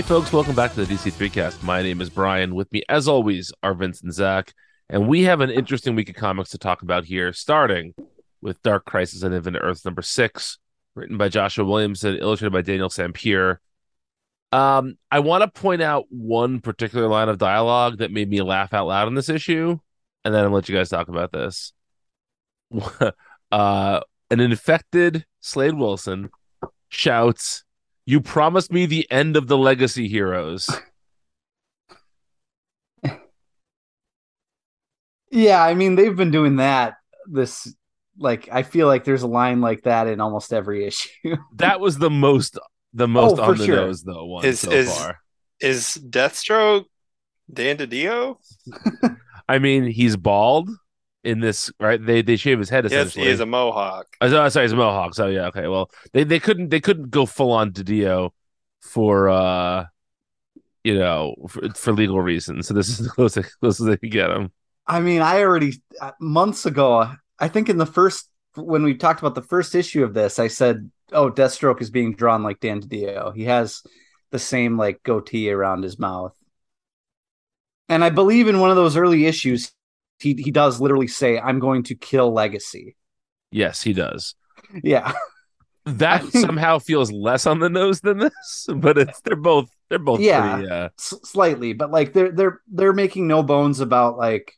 [0.00, 1.62] Hey, folks, welcome back to the DC3 cast.
[1.62, 2.54] My name is Brian.
[2.54, 4.54] With me, as always, are Vince and Zach.
[4.88, 7.92] And we have an interesting week of comics to talk about here, starting
[8.40, 10.58] with Dark Crisis on Infinite Earth number six,
[10.94, 13.58] written by Joshua Williamson, illustrated by Daniel Sampere.
[14.52, 18.72] Um, I want to point out one particular line of dialogue that made me laugh
[18.72, 19.78] out loud in this issue,
[20.24, 21.74] and then I'll let you guys talk about this.
[23.52, 26.30] uh, an infected Slade Wilson
[26.88, 27.64] shouts,
[28.10, 30.68] You promised me the end of the legacy heroes.
[35.30, 36.94] Yeah, I mean they've been doing that
[37.30, 37.72] this
[38.18, 41.36] like I feel like there's a line like that in almost every issue.
[41.54, 42.58] that was the most
[42.94, 43.76] the most Oh, on the sure.
[43.76, 45.18] nose though one Is- so is- far.
[45.60, 46.86] Is Deathstroke
[47.52, 48.38] Dan DiDio?
[49.48, 50.68] I mean, he's bald
[51.24, 52.04] in this, right?
[52.04, 53.26] They they shave his head Yes, essentially.
[53.26, 54.06] he is a mohawk.
[54.20, 55.14] Oh, sorry, he's a mohawk.
[55.14, 55.68] So yeah, okay.
[55.68, 58.30] Well, they they couldn't they couldn't go full on DiDio
[58.80, 59.84] for uh
[60.84, 62.68] you know for, for legal reasons.
[62.68, 64.50] So this is the closest closest they could get him.
[64.86, 69.20] I mean, I already uh, months ago, I think in the first when we talked
[69.20, 72.80] about the first issue of this, I said, "Oh, Deathstroke is being drawn like Dan
[72.80, 73.34] DiDio.
[73.34, 73.82] He has
[74.30, 76.34] the same like goatee around his mouth."
[77.88, 79.72] And I believe in one of those early issues,
[80.20, 82.96] he he does literally say, "I'm going to kill Legacy."
[83.50, 84.34] Yes, he does.
[84.82, 85.12] Yeah,
[85.86, 90.20] That somehow feels less on the nose than this, but it's they're both they're both
[90.20, 90.32] Yeah.
[90.32, 90.66] pretty.
[90.66, 94.54] Uh, s- slightly, but like they're they're they're making no bones about like.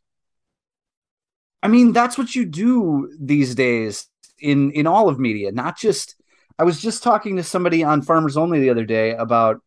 [1.62, 4.08] I mean, that's what you do these days
[4.40, 6.17] in in all of media, not just.
[6.58, 9.62] I was just talking to somebody on Farmers Only the other day about,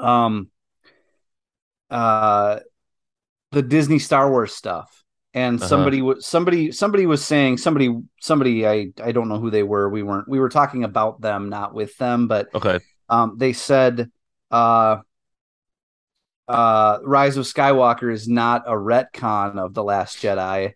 [0.00, 0.50] um,
[1.90, 2.60] uh,
[3.52, 5.68] the Disney Star Wars stuff, and Uh-huh.
[5.68, 9.88] somebody was somebody somebody was saying somebody somebody I I don't know who they were.
[9.88, 14.10] We weren't we were talking about them, not with them, but okay, um, they said
[14.50, 14.98] uh,
[16.48, 20.74] uh, Rise of Skywalker is not a retcon of the Last Jedi.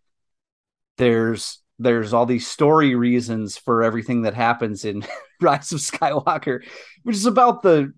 [0.96, 5.04] There's there's all these story reasons for everything that happens in
[5.40, 6.62] Rise of Skywalker,
[7.04, 7.92] which is about the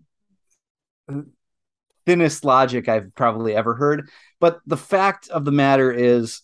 [2.07, 4.09] thinnest logic I've probably ever heard.
[4.41, 6.41] But the fact of the matter is,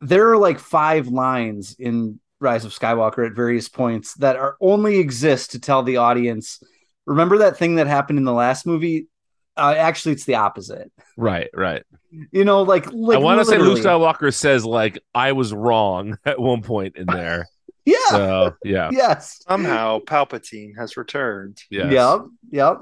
[0.00, 4.98] there are like five lines in Rise of Skywalker at various points that are only
[4.98, 6.62] exist to tell the audience
[7.04, 9.08] remember that thing that happened in the last movie
[9.56, 11.82] uh, actually it's the opposite right, right.
[12.30, 13.82] you know like, like I want to say Luke literally.
[14.04, 17.48] Skywalker says like I was wrong at one point in there.
[17.84, 21.60] yeah So yeah, yes Somehow Palpatine has returned.
[21.70, 21.90] yes.
[21.90, 22.78] yep yep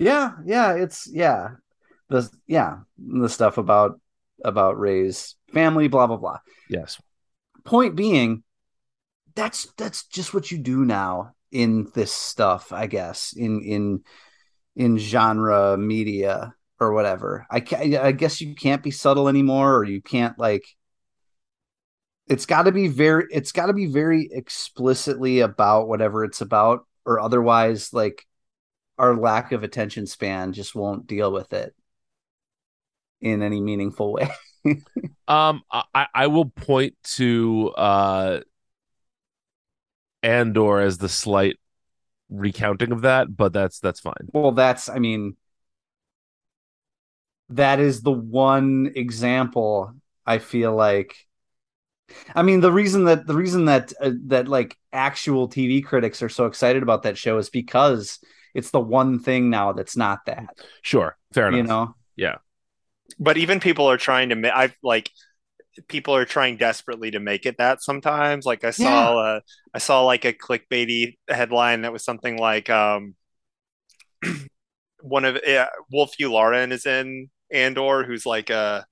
[0.00, 1.50] yeah yeah it's yeah.
[2.08, 4.00] The yeah the stuff about
[4.44, 6.38] about Rey's family blah blah blah.
[6.68, 7.00] Yes.
[7.64, 8.42] point being
[9.36, 14.00] that's that's just what you do now in this stuff i guess in in
[14.76, 17.46] in genre media or whatever.
[17.50, 17.62] I
[18.00, 20.64] i guess you can't be subtle anymore or you can't like
[22.26, 26.86] it's got to be very it's got to be very explicitly about whatever it's about
[27.04, 28.24] or otherwise like
[29.00, 31.74] our lack of attention span just won't deal with it
[33.20, 34.30] in any meaningful way
[35.28, 38.40] Um, I I will point to uh
[40.24, 41.56] Andor as the slight
[42.28, 44.28] recounting of that, but that's that's fine.
[44.32, 45.36] Well, that's, I mean,
[47.50, 49.94] that is the one example
[50.26, 51.16] I feel like.
[52.34, 56.28] I mean, the reason that the reason that uh, that like actual TV critics are
[56.28, 58.18] so excited about that show is because
[58.54, 60.58] it's the one thing now that's not that.
[60.82, 61.56] Sure, fair enough.
[61.58, 62.36] You know, yeah.
[63.18, 65.10] But even people are trying to make I like
[65.88, 68.46] people are trying desperately to make it that sometimes.
[68.46, 69.40] Like I saw uh
[69.74, 73.14] I saw like a clickbaity headline that was something like um
[75.02, 78.86] one of uh, Wullf Yularen is in Andor who's like a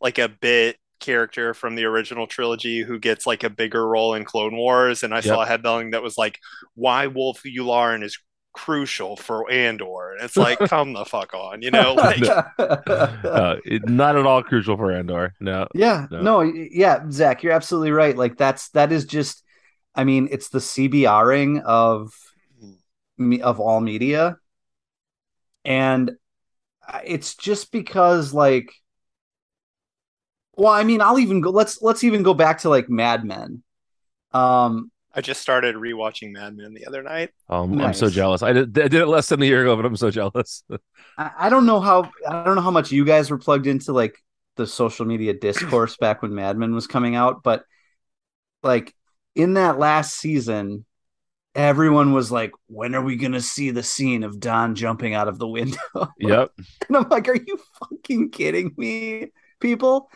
[0.00, 4.24] like a bit character from the original trilogy who gets like a bigger role in
[4.24, 6.38] Clone Wars and I saw a headline that was like
[6.74, 8.18] why Wullf Yularen is
[8.54, 13.88] crucial for Andor and it's like come the fuck on you know like Uh, it-
[13.88, 15.34] not at all crucial for Andor.
[15.40, 15.66] No.
[15.74, 16.22] yeah, No.
[16.22, 18.16] no, yeah, Zach, you're absolutely right.
[18.16, 19.42] Like that's that is just,
[19.94, 22.12] I mean, it's the CBRing of
[23.42, 24.36] of all media
[25.64, 26.10] and
[27.04, 28.72] it's just because like
[30.56, 33.62] well i mean i'll even go let's let's even go back to like mad men
[34.32, 38.42] um I just started rewatching Mad Men the other night Um, I'm so jealous.
[38.42, 40.64] I did, I did it less than a year ago, but I'm so jealous.
[41.18, 43.92] I, I don't know how i don't know how much you guys were plugged into
[43.92, 44.18] like
[44.56, 47.64] the social media discourse back when mad men was coming out but
[48.62, 48.94] like
[49.34, 50.84] in that last season
[51.54, 55.38] everyone was like, "When are we gonna see the scene of Don jumping out of
[55.38, 55.78] the window?"
[56.18, 56.52] Yep.
[56.88, 60.10] and I'm like, "Are you fucking kidding me, people?"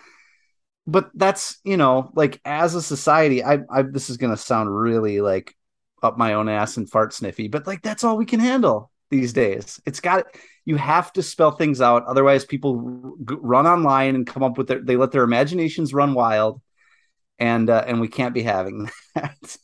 [0.89, 5.21] But that's you know, like as a society, I, I this is gonna sound really
[5.21, 5.55] like
[6.03, 9.35] up my own ass and fart sniffy, but like that's all we can handle these
[9.35, 9.81] days.
[9.85, 10.25] It's got
[10.65, 14.83] you have to spell things out, otherwise people run online and come up with their
[14.83, 16.63] they let their imaginations run wild,
[17.39, 19.59] and uh, and we can't be having that.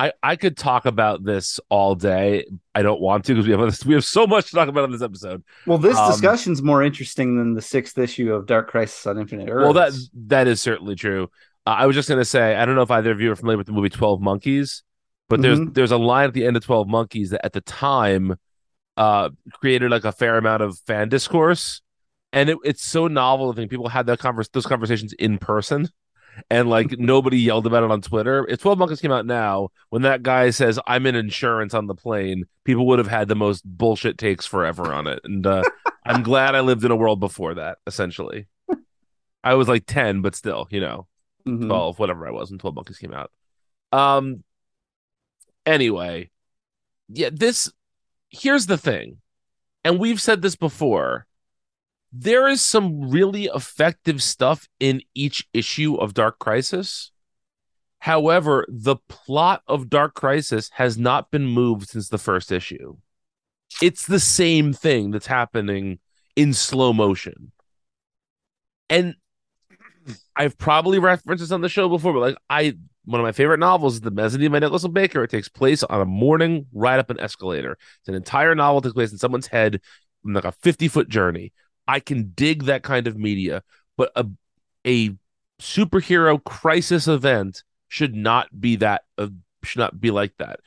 [0.00, 2.46] I, I could talk about this all day.
[2.74, 4.92] I don't want to because we have we have so much to talk about in
[4.92, 5.44] this episode.
[5.66, 9.50] Well, this um, discussion's more interesting than the sixth issue of Dark Crisis on Infinite
[9.50, 9.62] Earths.
[9.62, 9.92] Well, that
[10.28, 11.30] that is certainly true.
[11.66, 13.58] Uh, I was just gonna say I don't know if either of you are familiar
[13.58, 14.84] with the movie Twelve Monkeys,
[15.28, 15.72] but there's mm-hmm.
[15.72, 18.36] there's a line at the end of Twelve Monkeys that at the time
[18.96, 21.82] uh, created like a fair amount of fan discourse,
[22.32, 23.52] and it, it's so novel.
[23.52, 25.90] I think people had that converse those conversations in person
[26.50, 28.46] and like nobody yelled about it on Twitter.
[28.48, 31.94] If 12 Monkeys came out now, when that guy says I'm in insurance on the
[31.94, 35.20] plane, people would have had the most bullshit takes forever on it.
[35.24, 35.62] And uh,
[36.04, 38.46] I'm glad I lived in a world before that, essentially.
[39.42, 41.06] I was like 10, but still, you know,
[41.46, 41.66] mm-hmm.
[41.66, 43.30] 12, whatever I was when 12 Monkeys came out.
[43.92, 44.44] Um
[45.66, 46.30] anyway,
[47.08, 47.72] yeah, this
[48.28, 49.18] here's the thing.
[49.82, 51.26] And we've said this before
[52.12, 57.12] there is some really effective stuff in each issue of Dark Crisis.
[58.00, 62.96] However, the plot of Dark Crisis has not been moved since the first issue.
[63.82, 65.98] It's the same thing that's happening
[66.34, 67.52] in slow motion.
[68.88, 69.14] And
[70.34, 73.60] I've probably referenced this on the show before, but like I one of my favorite
[73.60, 75.24] novels is The Mezzanine by Nicholson Baker.
[75.24, 77.72] It takes place on a morning ride up an escalator.
[77.72, 79.80] It's an entire novel takes place in someone's head,
[80.24, 81.52] like a 50 foot journey.
[81.86, 83.62] I can dig that kind of media,
[83.96, 84.26] but a
[84.86, 85.10] a
[85.60, 89.28] superhero crisis event should not be that uh,
[89.62, 90.60] should not be like that.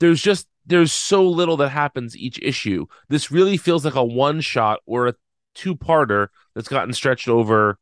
[0.00, 2.86] There's just there's so little that happens each issue.
[3.08, 5.14] This really feels like a one shot or a
[5.54, 7.78] two parter that's gotten stretched over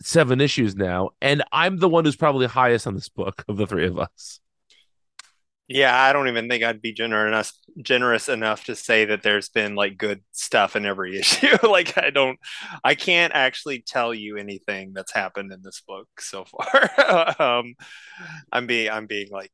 [0.00, 3.66] seven issues now, and I'm the one who's probably highest on this book of the
[3.66, 4.40] three of us.
[5.68, 7.52] Yeah, I don't even think I'd be generous
[7.82, 11.56] generous enough to say that there's been like good stuff in every issue.
[11.68, 12.38] like I don't,
[12.84, 17.40] I can't actually tell you anything that's happened in this book so far.
[17.58, 17.74] um,
[18.52, 19.52] I'm being, I'm being like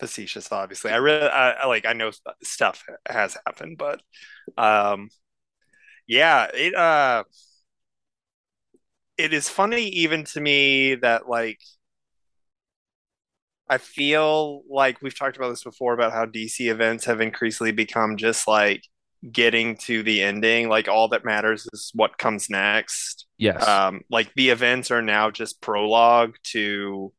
[0.00, 0.52] facetious.
[0.52, 2.12] Obviously, I really, I like, I know
[2.42, 4.02] stuff has happened, but,
[4.58, 5.10] um,
[6.06, 7.24] yeah, it, uh,
[9.16, 11.60] it is funny even to me that like
[13.70, 18.16] I feel like we've talked about this before about how DC events have increasingly become
[18.16, 18.82] just like
[19.30, 20.68] getting to the ending.
[20.68, 23.26] Like all that matters is what comes next.
[23.38, 23.66] Yes.
[23.66, 27.12] Um, like the events are now just prologue to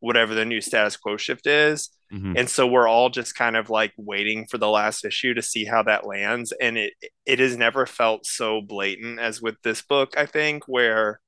[0.00, 1.90] whatever the new status quo shift is.
[2.10, 2.38] Mm-hmm.
[2.38, 5.66] And so we're all just kind of like waiting for the last issue to see
[5.66, 6.54] how that lands.
[6.58, 6.94] And it
[7.26, 11.20] it has never felt so blatant as with this book, I think, where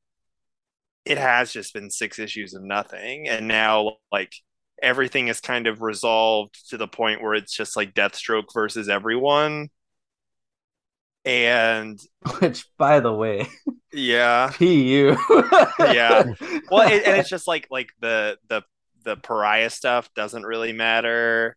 [1.05, 3.29] it has just been six issues of nothing.
[3.29, 4.33] And now like
[4.83, 9.69] everything is kind of resolved to the point where it's just like Deathstroke versus everyone.
[11.25, 12.01] And
[12.41, 13.47] which, by the way,
[13.93, 14.65] yeah, pu,
[15.79, 16.25] yeah.
[16.71, 18.63] Well, it, and it's just like like the the
[19.05, 21.57] the pariah stuff doesn't really matter.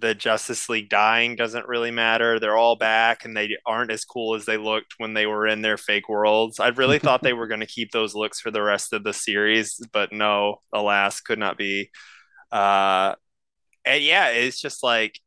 [0.00, 2.40] The Justice League dying doesn't really matter.
[2.40, 5.60] They're all back, and they aren't as cool as they looked when they were in
[5.60, 6.58] their fake worlds.
[6.60, 9.12] I really thought they were going to keep those looks for the rest of the
[9.12, 11.90] series, but no, alas, could not be.
[12.50, 13.14] Uh,
[13.84, 15.18] and yeah, it's just like,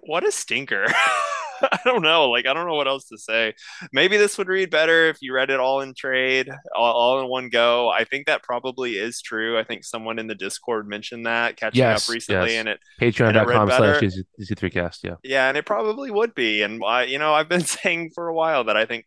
[0.00, 0.86] what a stinker.
[1.72, 2.30] I don't know.
[2.30, 3.54] Like, I don't know what else to say.
[3.92, 7.28] Maybe this would read better if you read it all in trade, all, all in
[7.28, 7.90] one go.
[7.90, 9.58] I think that probably is true.
[9.58, 12.60] I think someone in the Discord mentioned that catching yes, up recently, yes.
[12.60, 14.02] and it patreon.com slash
[14.40, 15.04] DC3cast.
[15.04, 15.14] Yeah.
[15.22, 15.48] Yeah.
[15.48, 16.62] And it probably would be.
[16.62, 19.06] And I, you know, I've been saying for a while that I think,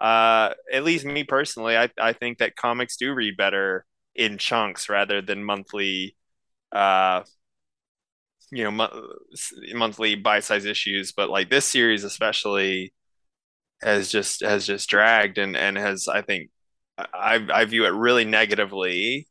[0.00, 4.88] uh, at least me personally, I, I think that comics do read better in chunks
[4.88, 6.16] rather than monthly
[6.72, 7.22] uh
[8.50, 9.14] you know mo-
[9.74, 12.92] monthly bite size issues but like this series especially
[13.82, 16.50] has just has just dragged and and has i think
[16.98, 19.26] i i view it really negatively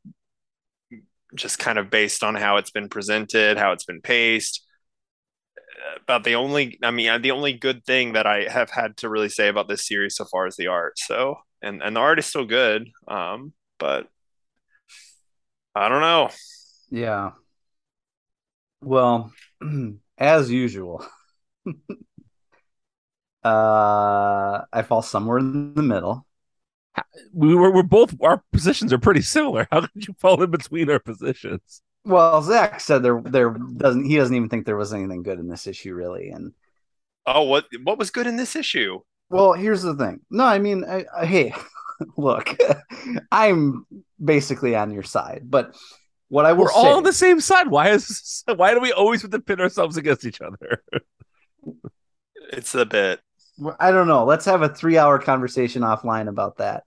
[1.36, 4.66] just kind of based on how it's been presented how it's been paced
[6.02, 9.30] about the only i mean the only good thing that i have had to really
[9.30, 12.26] say about this series so far is the art so and and the art is
[12.26, 14.08] still good um but
[15.78, 16.30] I don't know.
[16.90, 17.32] Yeah.
[18.82, 19.32] Well,
[20.18, 21.06] as usual,
[23.44, 26.26] uh, I fall somewhere in the middle.
[27.34, 29.68] We were we're both our positions are pretty similar.
[29.72, 31.82] How could you fall in between our positions?
[32.04, 35.48] Well, Zach said there there doesn't he doesn't even think there was anything good in
[35.48, 36.54] this issue really, and
[37.26, 39.00] oh, what what was good in this issue?
[39.30, 40.22] Well, here's the thing.
[40.32, 41.54] No, I mean, I, I, hey,
[42.18, 42.58] look,
[43.32, 43.86] I'm
[44.24, 45.76] basically on your side, but
[46.30, 47.70] what I will we're say, all on the same side.
[47.70, 50.84] Why is why do we always have to pit ourselves against each other?
[52.52, 53.20] it's a bit.
[53.80, 54.26] I don't know.
[54.26, 56.84] Let's have a three hour conversation offline about that.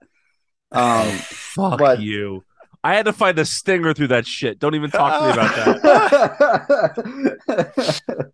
[0.71, 2.43] Um, Fuck but, you.
[2.83, 4.57] I had to find a stinger through that shit.
[4.57, 5.81] Don't even talk to me about
[7.47, 8.31] that.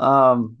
[0.00, 0.56] um,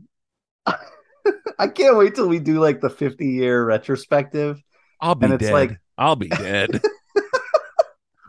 [1.58, 4.62] I can't wait till we do like the 50 year retrospective.
[5.00, 5.52] I'll be and it's dead.
[5.54, 5.78] Like...
[5.96, 6.82] I'll be dead.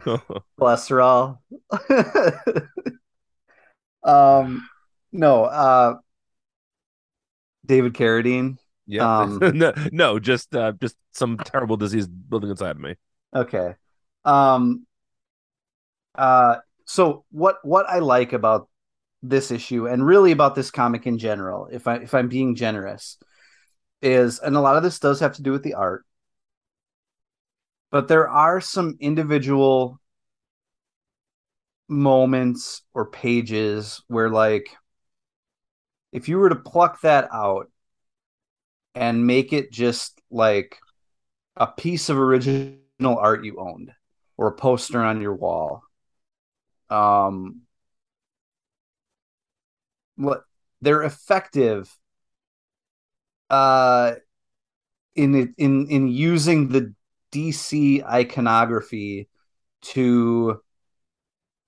[0.59, 1.39] Cholesterol.
[4.03, 4.69] um,
[5.11, 5.95] no, uh,
[7.65, 8.57] David Carradine.
[8.87, 12.95] Yeah, um, no, no, just uh, just some terrible disease building inside of me.
[13.35, 13.73] Okay.
[14.23, 14.85] Um.
[16.13, 16.57] Uh.
[16.85, 18.69] So what what I like about
[19.23, 23.17] this issue and really about this comic in general, if I if I'm being generous,
[24.01, 26.05] is and a lot of this does have to do with the art,
[27.95, 30.01] but there are some individual
[31.87, 34.67] moments or pages where like
[36.11, 37.71] if you were to pluck that out
[38.95, 40.77] and make it just like
[41.55, 42.81] a piece of original
[43.17, 43.93] art you owned
[44.35, 45.81] or a poster on your wall
[46.89, 47.61] um
[50.17, 50.43] what
[50.81, 51.97] they're effective
[53.49, 54.15] uh
[55.15, 56.93] in in in using the
[57.35, 59.27] DC iconography
[59.81, 60.61] to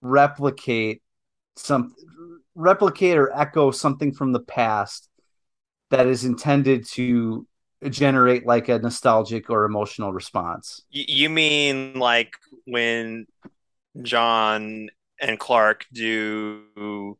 [0.02, 1.02] replicate
[1.58, 1.94] some
[2.56, 5.10] replicate or echo something from the past
[5.90, 7.46] that is intended to
[7.90, 10.84] generate like a nostalgic or emotional response.
[10.90, 12.34] You mean like
[12.66, 13.28] when
[14.02, 17.18] Jon and Clark do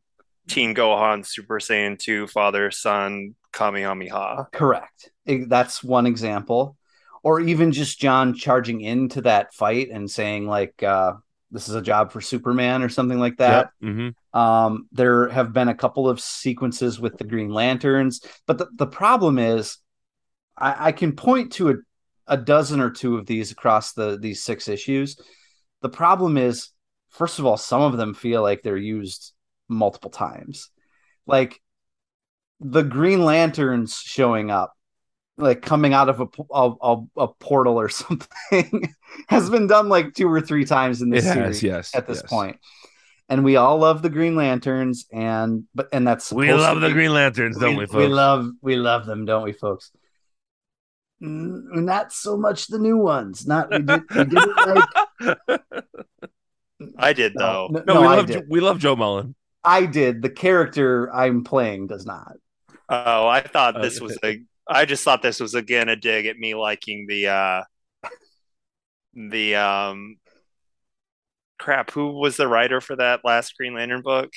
[0.48, 4.48] Teen Gohan Super Saiyan 2 Father Son Kamehameha.
[4.52, 5.10] Correct.
[5.26, 6.76] That's one example.
[7.22, 11.14] Or even just Jon charging into that fight and saying like uh,
[11.50, 13.70] this is a job for Superman or something like that.
[13.82, 13.90] Yep.
[13.90, 14.38] Mm-hmm.
[14.38, 18.86] Um, there have been a couple of sequences with the Green Lanterns, but the, the
[18.86, 19.78] problem is
[20.56, 21.74] I, I can point to a,
[22.26, 25.16] a dozen or two of these across the these six issues.
[25.80, 26.70] The problem is,
[27.10, 29.32] first of all, some of them feel like they're used
[29.68, 30.70] multiple times.
[31.26, 31.60] Like
[32.60, 34.72] the Green Lanterns showing up
[35.38, 38.94] like coming out of a, a, a portal or something
[39.28, 42.06] has been done like two or three times in this it series has, yes, at
[42.06, 42.30] this yes.
[42.30, 42.58] point.
[43.30, 47.12] And we all love the Green Lanterns, and but and that's we love the Green
[47.12, 47.96] Lanterns, don't we, we, folks?
[47.96, 49.90] We love we love them, don't we, folks?
[51.20, 53.46] Not so much the new ones.
[53.46, 55.60] Not we did we didn't like.
[56.98, 57.68] I did though.
[57.70, 59.34] No, no, no we love we love Jo Mullein.
[59.62, 60.22] I did.
[60.22, 62.32] The character I'm playing does not.
[62.88, 66.26] Oh, I thought oh, this was a I just thought this was again a dig
[66.26, 67.62] at me liking the uh
[69.14, 70.16] the um
[71.58, 74.30] crap, who was the writer for that last Green Lantern book?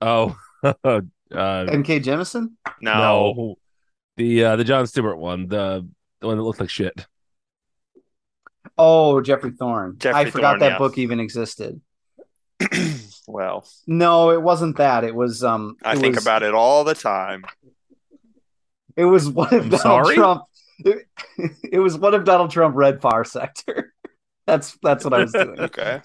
[0.00, 1.00] Oh uh
[1.32, 2.00] N.K.
[2.00, 2.52] Jemisin?
[2.80, 2.94] No.
[2.94, 3.54] no.
[4.16, 5.86] The uh the John Stewart one, the
[6.20, 7.06] the one that looked like shit.
[8.76, 9.96] Oh, Geoffrey Thorne.
[9.98, 10.78] Geoffrey I forgot Thorne, that yeah.
[10.78, 11.80] book even existed.
[13.26, 15.04] well, no, it wasn't that.
[15.04, 16.24] It was um I think was...
[16.24, 17.44] about it all the time.
[19.00, 20.14] It was one of I'm Donald sorry?
[20.14, 20.42] Trump.
[20.80, 21.06] It,
[21.72, 23.94] it, was one of Donald Trump red Far Sector.
[24.46, 25.60] That's that's what I was doing.
[25.60, 26.00] okay.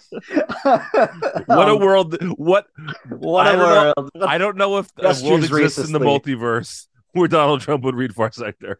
[1.47, 2.15] what a world!
[2.37, 2.67] What
[3.09, 4.11] what a world!
[4.13, 7.95] Know, I don't know if a world exists in the multiverse where Donald Trump would
[7.95, 8.77] read Far Sector.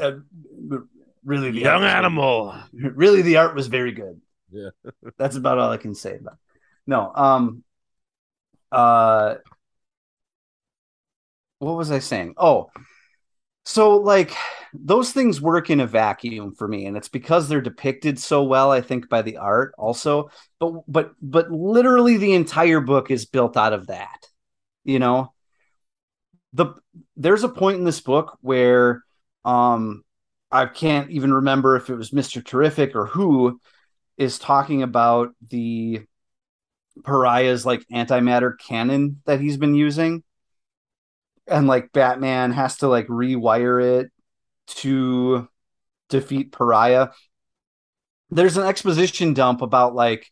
[0.00, 0.12] uh,
[1.24, 2.46] really, the young animal.
[2.46, 4.20] Was, really, the art was very good.
[4.50, 4.70] Yeah,
[5.16, 6.32] that's about all I can say about.
[6.32, 6.60] It.
[6.88, 7.62] No, um,
[8.72, 9.36] uh,
[11.58, 12.34] what was I saying?
[12.36, 12.70] Oh,
[13.64, 14.34] so like
[14.72, 18.72] those things work in a vacuum for me, and it's because they're depicted so well,
[18.72, 20.30] I think, by the art also.
[20.58, 24.26] But but but literally the entire book is built out of that.
[24.84, 25.34] You know,
[26.52, 26.74] the
[27.16, 29.02] there's a point in this book where
[29.44, 30.02] um
[30.50, 32.40] I can't even remember if it was Mr.
[32.40, 33.60] Terrific or who
[34.16, 36.02] is talking about the
[37.04, 40.22] pariah's like antimatter cannon that he's been using
[41.50, 44.10] and like Batman has to like rewire it
[44.68, 45.48] to
[46.08, 47.08] defeat Pariah.
[48.30, 50.30] There's an exposition dump about like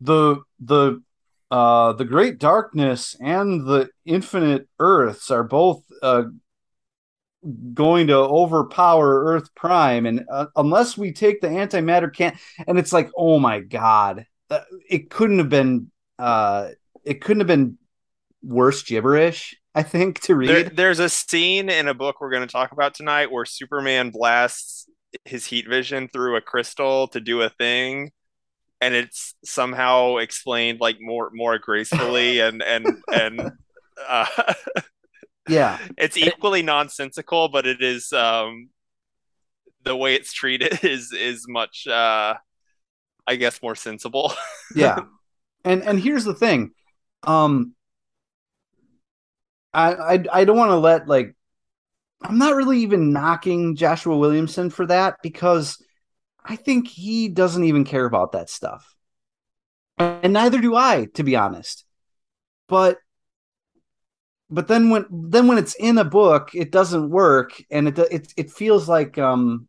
[0.00, 1.02] the the
[1.50, 6.24] uh the great darkness and the infinite earths are both uh
[7.72, 12.92] going to overpower earth prime and uh, unless we take the antimatter can and it's
[12.92, 16.68] like oh my god uh, it couldn't have been uh
[17.04, 17.78] it couldn't have been
[18.42, 20.48] worse gibberish I think to read.
[20.48, 24.10] There, there's a scene in a book we're going to talk about tonight where Superman
[24.10, 24.88] blasts
[25.24, 28.12] his heat vision through a crystal to do a thing
[28.80, 33.52] and it's somehow explained like more more gracefully and and and
[34.08, 34.54] uh,
[35.48, 35.78] yeah.
[35.98, 38.70] it's equally nonsensical but it is um
[39.82, 42.34] the way it's treated is is much uh
[43.26, 44.32] i guess more sensible.
[44.74, 45.00] Yeah.
[45.64, 46.70] And and here's the thing.
[47.22, 47.74] Um
[49.72, 51.34] i i, I don't want to let like
[52.22, 55.82] i'm not really even knocking joshua williamson for that because
[56.44, 58.94] i think he doesn't even care about that stuff.
[59.98, 61.84] And neither do i to be honest.
[62.68, 62.98] But
[64.48, 68.32] but then when then when it's in a book it doesn't work and it it,
[68.36, 69.68] it feels like um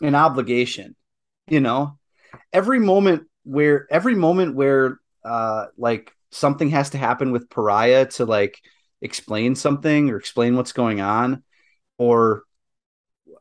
[0.00, 0.96] an obligation
[1.48, 1.98] you know?
[2.52, 8.24] Every moment where every moment where uh like something has to happen with pariah to
[8.24, 8.60] like
[9.00, 11.42] explain something or explain what's going on
[11.98, 12.42] or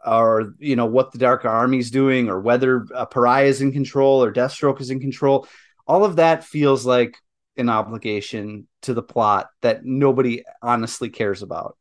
[0.06, 4.24] or you know what the dark army's doing or whether a pariah is in control
[4.24, 5.48] or deathstroke is in control
[5.88, 7.18] all of that feels like
[7.58, 11.78] an obligation to the plot that nobody honestly cares about.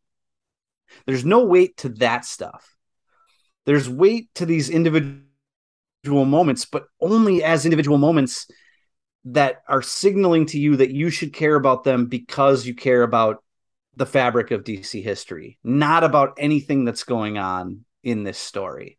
[1.06, 2.76] There's no weight to that stuff.
[3.66, 5.24] There's weight to these individual
[6.04, 8.46] moments, but only as individual moments
[9.26, 13.42] that are signaling to you that you should care about them because you care about
[13.96, 18.98] the fabric of DC history, not about anything that's going on in this story.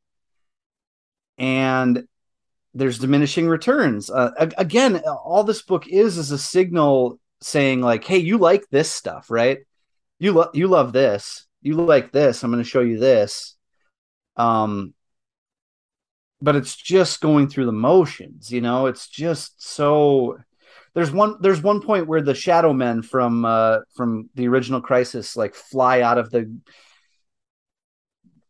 [1.38, 2.08] And
[2.74, 4.10] there's diminishing returns.
[4.10, 8.92] Uh, again, all this book is is a signal saying like, "Hey, you like this
[8.92, 9.60] stuff, right?
[10.20, 11.46] You love you love this.
[11.62, 12.44] You like this.
[12.44, 13.56] I'm going to show you this."
[14.36, 14.94] Um,
[16.42, 18.88] but it's just going through the motions, you know.
[18.88, 20.38] It's just so.
[20.96, 21.36] There's one.
[21.42, 26.00] There's one point where the Shadow Men from uh, from the original Crisis like fly
[26.00, 26.58] out of the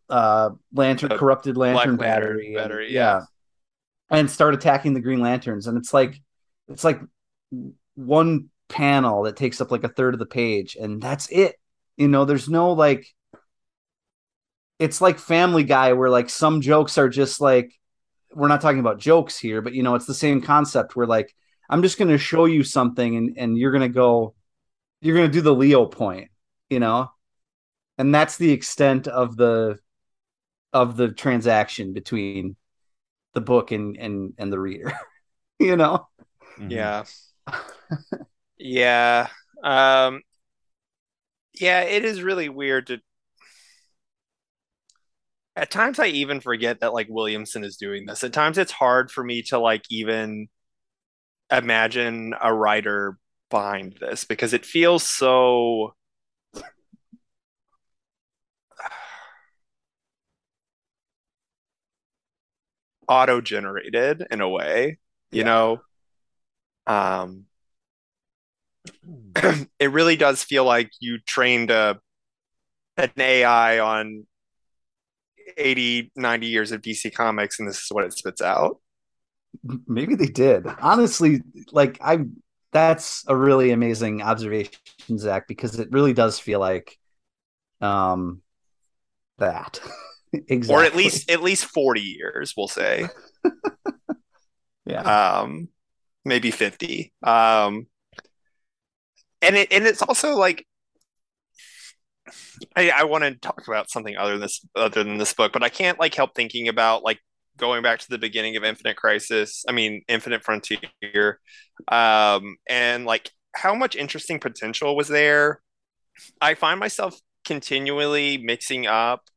[0.09, 3.21] uh, lantern, the corrupted lantern battery, battery, and, yeah.
[4.11, 6.21] yeah, and start attacking the Green Lanterns, and it's like
[6.67, 7.01] it's like
[7.95, 11.55] one panel that takes up like a third of the page, and that's it.
[11.97, 13.07] You know, there's no like
[14.77, 17.73] it's like Family Guy, where like some jokes are just like
[18.35, 21.33] we're not talking about jokes here, but you know, it's the same concept where like
[21.69, 24.35] I'm just going to show you something, and and you're going to go,
[25.01, 26.29] you're going to do the Leo point,
[26.69, 27.09] you know,
[27.97, 29.79] and that's the extent of the
[30.73, 32.55] of the transaction between
[33.33, 34.93] the book and and and the reader,
[35.59, 36.07] you know.
[36.59, 36.71] Mm-hmm.
[36.71, 37.03] Yeah.
[38.57, 39.27] yeah.
[39.63, 40.21] Um
[41.53, 42.99] yeah, it is really weird to
[45.55, 48.23] at times I even forget that like Williamson is doing this.
[48.23, 50.49] At times it's hard for me to like even
[51.51, 53.17] imagine a writer
[53.49, 55.93] behind this because it feels so
[63.07, 64.97] auto-generated in a way,
[65.31, 65.43] you yeah.
[65.43, 65.81] know.
[66.87, 67.45] Um
[69.79, 71.99] it really does feel like you trained a
[72.97, 74.25] an AI on
[75.57, 78.79] 80, 90 years of DC Comics, and this is what it spits out.
[79.87, 80.65] Maybe they did.
[80.81, 81.41] Honestly,
[81.71, 82.25] like I
[82.71, 84.71] that's a really amazing observation,
[85.17, 86.97] Zach, because it really does feel like
[87.81, 88.41] um
[89.37, 89.79] that.
[90.33, 90.75] exactly.
[90.75, 93.07] Or at least at least 40 years, we'll say.
[94.85, 95.39] yeah.
[95.39, 95.69] Um
[96.23, 97.13] maybe 50.
[97.23, 97.87] Um
[99.41, 100.65] and it and it's also like
[102.75, 105.63] I, I want to talk about something other than this other than this book, but
[105.63, 107.19] I can't like help thinking about like
[107.57, 109.63] going back to the beginning of Infinite Crisis.
[109.67, 111.39] I mean, Infinite Frontier,
[111.87, 115.61] um, and like how much interesting potential was there.
[116.41, 119.29] I find myself continually mixing up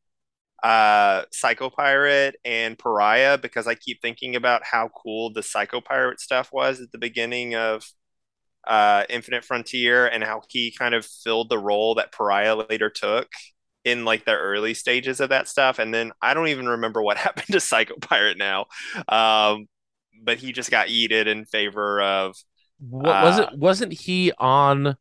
[0.62, 6.18] uh psycho pirate and pariah because i keep thinking about how cool the psycho pirate
[6.18, 7.84] stuff was at the beginning of
[8.66, 13.28] uh, Infinite Frontier and how he kind of filled the role that Pariah later took
[13.84, 15.78] in like the early stages of that stuff.
[15.78, 18.66] And then I don't even remember what happened to Psycho Pirate now.
[19.08, 19.68] Um,
[20.20, 22.36] but he just got yeeted in favor of.
[22.80, 23.58] What uh, was it?
[23.58, 24.96] Wasn't he on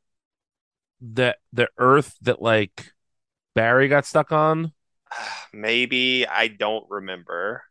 [1.01, 2.91] the the Earth that like
[3.55, 4.73] Barry got stuck on?
[5.53, 7.63] Maybe I don't remember.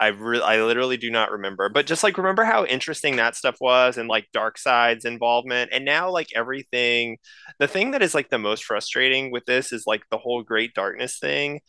[0.00, 1.68] I really, I literally do not remember.
[1.68, 5.70] But just like remember how interesting that stuff was and like Darkseid's involvement.
[5.72, 7.18] And now like everything,
[7.58, 10.74] the thing that is like the most frustrating with this is like the whole Great
[10.74, 11.60] Darkness thing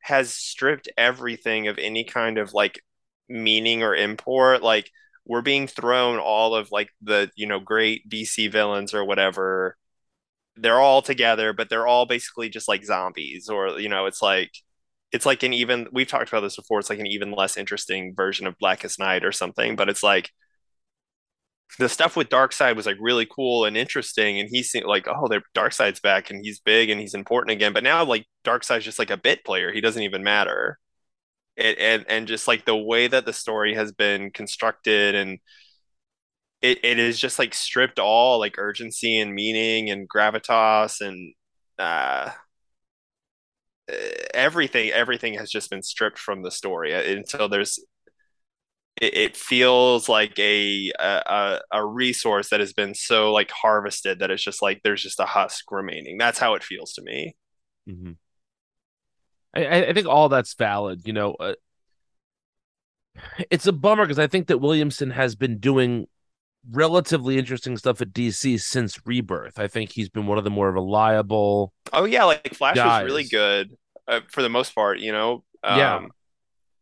[0.00, 2.80] has stripped everything of any kind of like
[3.28, 4.62] meaning or import.
[4.62, 4.90] Like
[5.26, 9.76] we're being thrown all of like the you know great DC villains or whatever.
[10.56, 14.50] They're all together, but they're all basically just like zombies, or you know, it's like
[15.12, 16.78] it's like an even we've talked about this before.
[16.78, 20.30] It's like an even less interesting version of Blackest Night or something, but it's like
[21.78, 25.42] the stuff with Darkseid was like really cool and interesting, and he's like, oh, their
[25.54, 27.72] Darkseid's back and he's big and he's important again.
[27.72, 30.78] But now like Darkseid's just like a bit player; he doesn't even matter.
[31.56, 35.40] It, and and just like the way that the story has been constructed and
[36.62, 41.34] it, it is just like stripped all like urgency and meaning and gravitas and
[41.78, 42.30] uh
[44.34, 47.78] everything everything has just been stripped from the story until there's
[49.00, 54.30] it, it feels like a, a a resource that has been so like harvested that
[54.30, 57.36] it's just like there's just a husk remaining that's how it feels to me
[57.88, 58.12] mm-hmm.
[59.54, 61.54] I, I think all that's valid you know uh,
[63.50, 66.06] it's a bummer because i think that williamson has been doing
[66.70, 70.70] relatively interesting stuff at dc since rebirth i think he's been one of the more
[70.70, 73.02] reliable oh yeah like flash guys.
[73.02, 76.00] was really good uh, for the most part you know um, yeah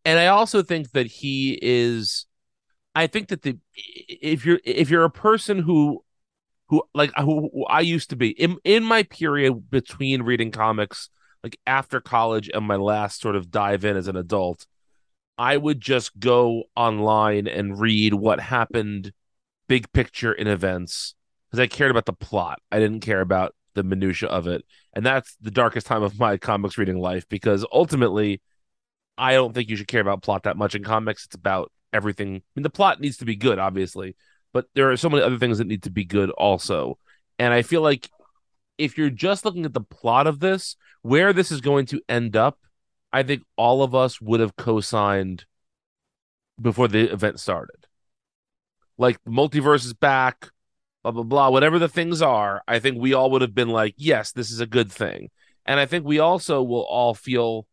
[0.06, 2.26] and I also think that he is.
[2.94, 6.04] I think that the if you're if you're a person who
[6.68, 11.10] who like who, who I used to be in in my period between reading comics,
[11.42, 14.66] like after college and my last sort of dive in as an adult,
[15.36, 19.12] I would just go online and read what happened,
[19.68, 21.14] big picture in events,
[21.50, 22.60] because I cared about the plot.
[22.70, 26.36] I didn't care about the minutia of it, and that's the darkest time of my
[26.36, 28.40] comics reading life because ultimately
[29.18, 31.24] I don't think you should care about plot that much in comics.
[31.24, 32.36] It's about everything.
[32.36, 34.16] I mean, the plot needs to be good, obviously,
[34.52, 36.98] but there are so many other things that need to be good also.
[37.38, 38.08] And I feel like
[38.78, 42.36] if you're just looking at the plot of this, where this is going to end
[42.36, 42.58] up,
[43.12, 45.46] I think all of us would have co-signed
[46.60, 47.85] before the event started.
[48.98, 50.50] Like multiverse is back,
[51.02, 53.94] blah blah blah, whatever the things are, I think we all would have been like,
[53.96, 55.30] yes, this is a good thing.
[55.64, 57.66] And I think we also will all feel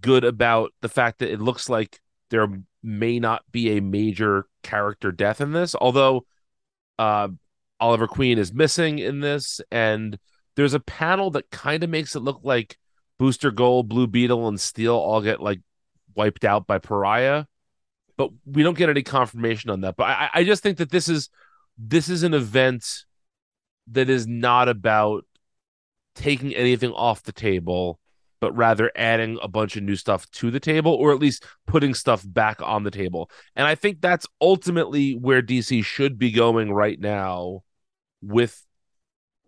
[0.00, 2.48] good about the fact that it looks like there
[2.82, 6.26] may not be a major character death in this, although
[6.98, 7.28] uh,
[7.78, 10.18] Oliver Queen is missing in this, and
[10.56, 12.78] there's a panel that kind of makes it look like
[13.18, 15.60] Booster Gold, Blue Beetle, and Steel all get like
[16.14, 17.44] wiped out by Pariah,
[18.22, 19.96] but we don't get any confirmation on that.
[19.96, 21.28] But I, I just think that this is
[21.76, 23.04] this is an event
[23.88, 25.24] that is not about
[26.14, 27.98] taking anything off the table
[28.40, 31.94] but rather adding a bunch of new stuff to the table or at least putting
[31.94, 33.30] stuff back on the table.
[33.54, 37.62] And I think that's ultimately where DC should be going right now
[38.20, 38.66] with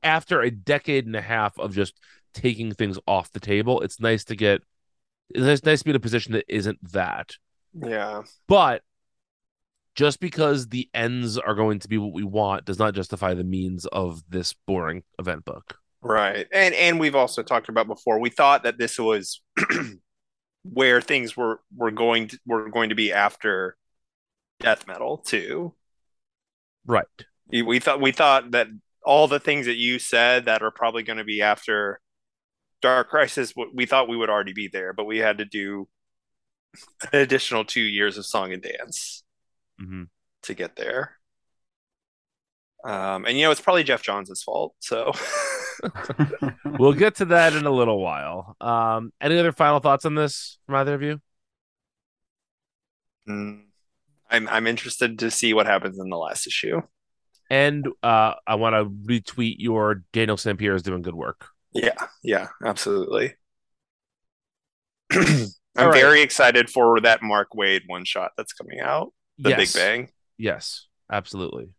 [0.05, 1.99] after a decade and a half of just
[2.35, 3.81] taking things off the table.
[3.81, 4.63] It's nice to get
[5.31, 7.35] it's nice to be in a position that isn't that.
[7.75, 8.23] Yeah.
[8.49, 8.83] But
[9.95, 13.45] just because the ends are going to be what we want does not justify the
[13.45, 15.79] means of this boring event book.
[16.03, 16.47] Right.
[16.53, 19.41] And and we've also talked about before, we thought that this was
[20.63, 23.77] where things were were going to were going to be after
[24.61, 25.75] death metal too.
[26.87, 27.07] Right.
[27.49, 28.69] We thought we thought that
[29.05, 32.01] all the things that you said that are probably going to be after
[32.83, 35.89] Dark Crisis, we thought we would already be there, but we had to do
[37.13, 39.23] an additional two years of song and dance
[39.81, 40.05] mm-hmm.
[40.43, 41.19] to get there.
[42.85, 44.75] Um, and you know, it's probably Geoff Johns' fault.
[44.79, 45.13] So
[46.79, 48.57] we'll get to that in a little while.
[48.61, 51.21] Um, any other final thoughts on this from either of you?
[53.29, 53.63] Mm,
[54.31, 56.83] I'm I'm interested to see what happens in the last issue.
[57.51, 61.47] And uh, I want to retweet your Daniel Sampere is doing good work.
[61.73, 63.35] Yeah, yeah, absolutely.
[65.77, 66.01] I'm right.
[66.01, 69.13] very excited for that Mark Waid one shot that's coming out.
[69.39, 69.73] The yes.
[69.73, 70.09] Big Bang.
[70.39, 71.71] Yes, absolutely.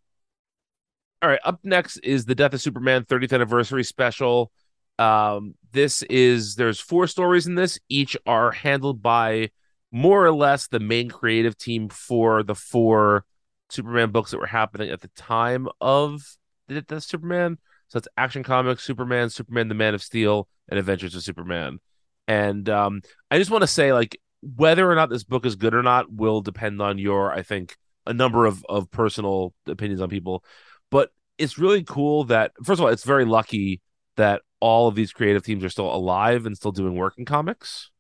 [1.22, 4.52] All right, up next is the Death of Superman 30th anniversary special.
[5.00, 7.80] Um, this is there's four stories in this.
[7.90, 9.50] Each are handled by
[9.92, 13.26] more or less the main creative team for the four
[13.70, 16.22] Superman books that were happening at the time of
[16.68, 17.58] the Death of Superman.
[17.88, 21.80] So it's Action Comics, Superman, Superman, the Man of Steel, and Adventures of Superman.
[22.28, 25.74] And um, I just want to say, like, whether or not this book is good
[25.74, 30.10] or not will depend on your, I think, a number of of personal opinions on
[30.10, 30.44] people
[30.92, 33.82] but it's really cool that first of all, it's very lucky
[34.16, 37.92] that all of these creative teams are still alive and still doing work in comics.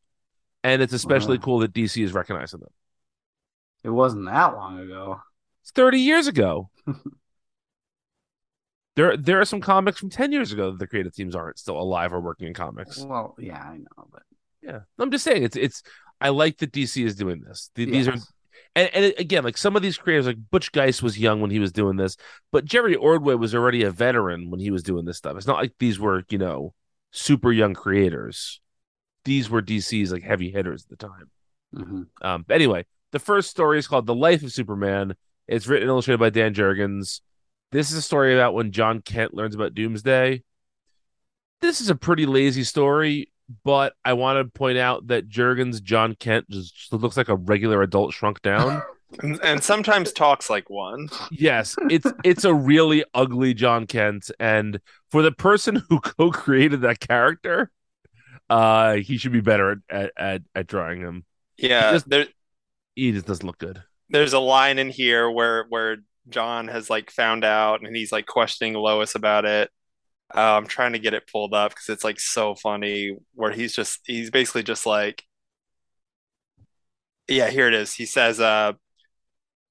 [0.64, 2.70] And it's especially cool that DC is recognizing them.
[3.84, 5.22] It wasn't that long ago.
[5.62, 6.70] It's 30 years ago.
[8.96, 11.80] there there are some comics from 10 years ago that the creative teams aren't still
[11.80, 13.00] alive or working in comics.
[13.00, 14.24] Well, yeah, I know, but
[14.62, 14.80] yeah.
[15.00, 15.84] I'm just saying it's it's
[16.22, 17.72] I like that DC is doing this.
[17.76, 18.08] These yes.
[18.08, 18.20] are
[18.76, 21.60] and, and again, like some of these creators, like Butch Guice was young when he
[21.60, 22.18] was doing this,
[22.52, 25.38] but Jerry Ordway was already a veteran when he was doing this stuff.
[25.38, 26.74] It's not like these were, you know,
[27.12, 28.60] super young creators.
[29.24, 31.32] These were DC's like heavy hitters at the time.
[31.74, 32.02] Mm-hmm.
[32.22, 35.16] Um, anyway, the first story is called "The Life of Superman."
[35.48, 37.22] It's written and illustrated by Dan Jurgens.
[37.76, 40.44] This is a story about when Jon Kent learns about Doomsday.
[41.62, 43.30] This is a pretty lazy story
[43.64, 47.82] but I want to point out that Jurgens Jon Kent just looks like a regular
[47.82, 48.82] adult shrunk down.
[49.22, 51.10] and, and, sometimes talks like one.
[51.32, 54.80] Yes, it's it's a really ugly Jon Kent, and
[55.12, 57.72] for the person who co-created that character,
[58.50, 61.26] uh, he should be better at at, at drawing him.
[61.58, 62.26] Yeah, he just, there,
[62.96, 63.84] he just doesn't look good.
[64.10, 65.98] There's a line in here where where
[66.30, 69.70] Jon has like found out, and he's like questioning Lois about it,
[70.36, 73.76] uh, I'm trying to get it pulled up because it's like so funny where he's
[73.76, 75.24] just he's basically just like
[77.28, 77.94] yeah here it is.
[77.94, 78.74] He says uh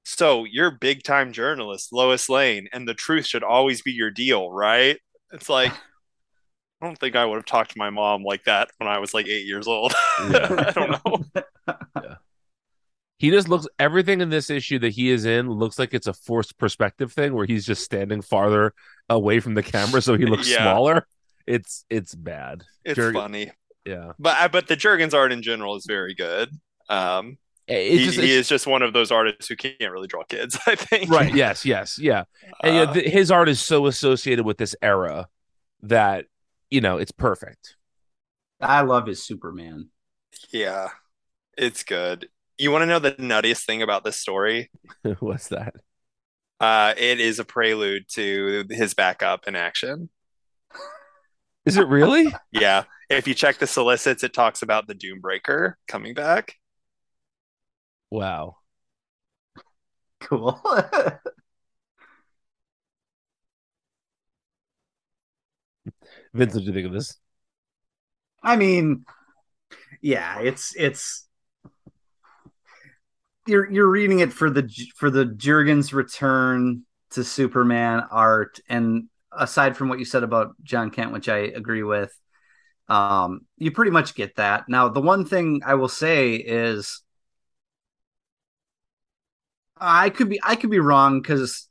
[0.05, 4.51] so you're big time journalist Lois Lane and the truth should always be your deal
[4.51, 4.99] right?
[5.33, 5.73] It's like
[6.83, 9.15] I don't think I would have talked to my mom like that when I was
[9.15, 9.95] like eight years old.
[10.31, 10.65] Yeah.
[10.69, 10.91] I don't
[11.35, 11.43] know
[13.25, 16.13] he just looks everything in this issue that he is in looks like it's a
[16.13, 18.75] forced perspective thing where he's just standing farther
[19.09, 20.59] away from the camera so he looks yeah.
[20.59, 21.07] smaller.
[21.47, 22.65] It's it's bad.
[22.85, 23.51] It's Jurgen, funny.
[23.87, 24.13] Yeah.
[24.19, 26.51] But but the Jurgens art in general is very good.
[26.91, 30.59] Um he, just, he is just one of those artists who can't really draw kids,
[30.67, 31.11] I think.
[31.11, 31.35] Right.
[31.35, 31.65] Yes.
[31.65, 31.99] Yes.
[31.99, 32.25] Yeah.
[32.63, 35.29] And uh, the, his art is so associated with this era
[35.83, 36.27] that
[36.71, 37.77] you know it's perfect.
[38.61, 39.89] I love his Superman.
[40.51, 40.89] Yeah,
[41.57, 42.29] it's good.
[42.59, 44.71] You want to know the nuttiest thing about this story?
[45.21, 45.75] What's that?
[46.61, 50.09] Uh, it is a prelude to his backup in action.
[51.67, 52.33] Is it really?
[52.53, 52.85] yeah.
[53.11, 56.55] If you check the solicits, it talks about the Doombreaker coming back.
[58.11, 58.57] Wow.
[60.21, 60.61] Cool.
[66.33, 67.19] Vince, what do you think of this?
[68.43, 69.05] I mean,
[70.01, 71.27] yeah, it's it's
[73.47, 79.77] you're you're reading it for the for the Jurgens return to Superman art, and aside
[79.77, 82.13] from what you said about Jon Kent, which I agree with,
[82.89, 84.69] um, you pretty much get that.
[84.69, 87.03] Now, the one thing I will say is,
[89.79, 91.69] I could be I could be wrong because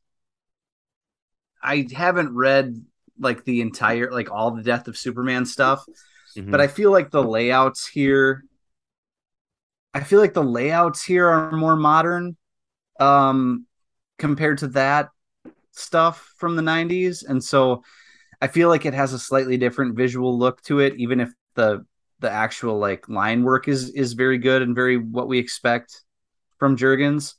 [1.62, 2.76] I haven't read
[3.20, 5.84] like the entire like all the Death of Superman stuff,
[6.38, 6.52] mm-hmm.
[6.52, 8.44] but I feel like the layouts here
[9.94, 12.36] I feel like the layouts here are more modern
[13.00, 13.66] um,
[14.18, 15.10] compared to that
[15.72, 17.24] stuff from the 90s.
[17.24, 17.84] And so
[18.42, 21.86] I feel like it has a slightly different visual look to it, even if the
[22.20, 26.02] the actual like line work is is very good and very what we expect
[26.58, 27.36] from Jurgens.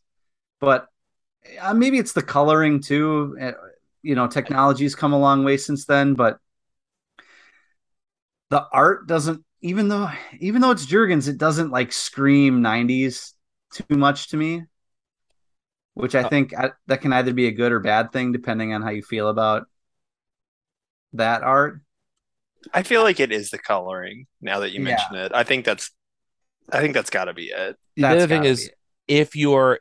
[0.60, 0.86] But
[1.60, 3.36] uh, maybe it's the coloring too.
[3.40, 3.52] Uh,
[4.02, 6.38] you know, technology's come a long way since then, but
[8.50, 13.33] the art doesn't even though even though it's Jurgens, it doesn't like scream '90s
[13.72, 14.64] too much to me,
[15.94, 18.74] which I uh, think I, that can either be a good or bad thing depending
[18.74, 19.66] on how you feel about
[21.14, 21.81] that art.
[22.74, 24.27] I feel like it is the coloring.
[24.42, 24.96] Now that you yeah.
[24.96, 25.90] mention it, I think that's
[26.70, 27.77] I think that's got to be it.
[27.96, 28.70] The other thing is,
[29.09, 29.81] if you're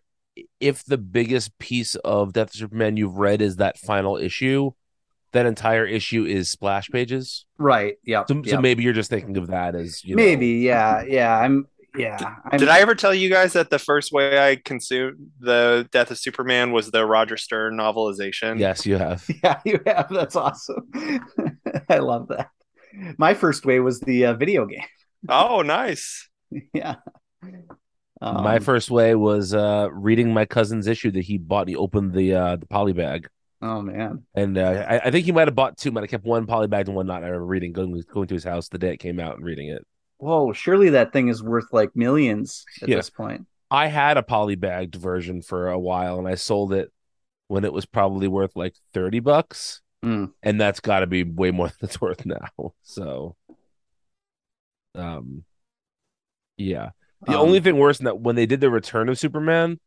[0.61, 4.71] if the biggest piece of Death of Superman you've read is that final issue,
[5.33, 7.45] that entire issue is splash pages.
[7.57, 7.95] Right.
[8.03, 8.23] Yeah.
[8.27, 8.47] So, yep.
[8.47, 10.61] so, maybe you're just thinking of that as you maybe.
[10.61, 10.69] Know.
[10.69, 11.03] Yeah.
[11.03, 11.37] Yeah.
[11.37, 11.67] I'm.
[11.95, 12.35] Yeah.
[12.51, 16.09] I'm, Did I ever tell you guys that the first way I consumed the Death
[16.09, 18.59] of Superman was the Roger Stern novelization?
[18.59, 19.23] Yes, you have.
[19.43, 20.07] Yeah, you have.
[20.09, 20.89] That's awesome.
[21.89, 22.49] I love that.
[23.17, 24.85] My first way was the uh, video game.
[25.29, 26.27] Oh, nice.
[26.73, 26.95] yeah.
[28.21, 31.67] Um, my first way was uh, reading my cousin's issue that he bought.
[31.67, 33.27] He opened the uh, the poly bag.
[33.63, 34.23] Oh man!
[34.35, 36.87] And uh, I, I, think he might have bought two, but I kept one polybagged
[36.87, 37.23] and one not.
[37.23, 39.69] I remember reading, going going to his house the day it came out and reading
[39.69, 39.87] it.
[40.17, 40.51] Whoa!
[40.51, 42.97] Surely that thing is worth like millions at yeah.
[42.97, 43.47] this point.
[43.71, 46.91] I had a polybagged version for a while, and I sold it
[47.47, 50.33] when it was probably worth like thirty bucks, mm.
[50.43, 52.49] and that's got to be way more than it's worth now.
[52.83, 53.37] So,
[54.93, 55.45] um,
[56.57, 56.89] yeah.
[57.25, 59.79] The um, only thing worse than that when they did the Return of Superman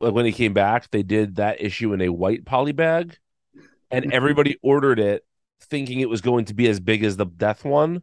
[0.00, 3.16] when he came back, they did that issue in a white poly bag,
[3.90, 5.24] and everybody ordered it
[5.62, 8.02] thinking it was going to be as big as the death one.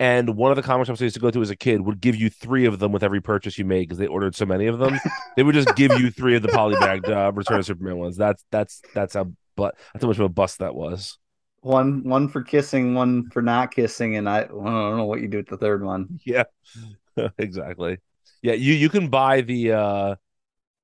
[0.00, 2.00] And one of the comic shops I used to go to as a kid would
[2.00, 4.66] give you three of them with every purchase you made because they ordered so many
[4.66, 4.98] of them.
[5.36, 8.16] they would just give you three of the polybagged uh, Return of Superman ones.
[8.16, 11.18] That's that's that's how but that's how much of a bust that was.
[11.60, 15.28] One one for kissing, one for not kissing, and I, I don't know what you
[15.28, 16.18] do with the third one.
[16.24, 16.44] Yeah,
[17.38, 17.98] exactly.
[18.42, 20.14] Yeah, you you can buy the uh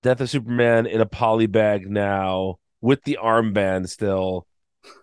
[0.03, 4.47] Death of Superman in a poly bag now with the armband still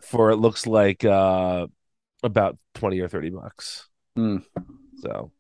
[0.02, 1.68] for it looks like uh
[2.24, 3.88] about 20 or 30 bucks.
[4.18, 4.44] Mm.
[5.02, 5.32] So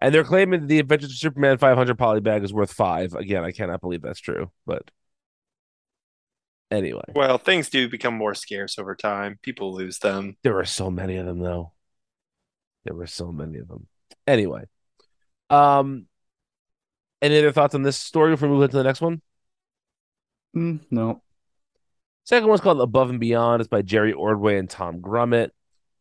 [0.00, 3.14] and they're claiming the Adventures of Superman 500 poly bag is worth five.
[3.14, 4.90] Again, I cannot believe that's true, but
[6.70, 7.04] anyway.
[7.14, 9.38] Well, things do become more scarce over time.
[9.42, 10.36] People lose them.
[10.42, 11.72] There are so many of them, though.
[12.84, 13.86] There were so many of them.
[14.26, 14.64] Anyway,
[15.50, 16.06] um,
[17.22, 19.22] any other thoughts on this story before we move into the next one?
[20.56, 21.22] Mm, no.
[22.24, 23.60] Second one's called Above and Beyond.
[23.60, 25.50] It's by Jerry Ordway and Tom Grummett.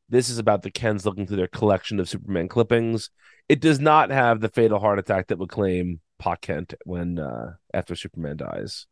[0.10, 3.10] This is about the Kents looking through their collection of Superman clippings.
[3.50, 7.56] It does not have the fatal heart attack that would claim Pa Kent when uh,
[7.74, 8.88] after Superman dies.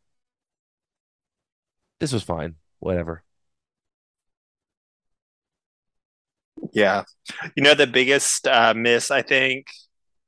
[2.00, 2.56] This was fine.
[2.80, 3.22] Whatever.
[6.72, 7.04] Yeah.
[7.56, 9.66] You know, the biggest uh, miss, I think,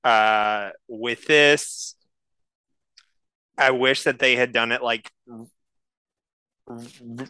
[0.06, 1.96] uh, with this,
[3.58, 5.10] I wish that they had done it like.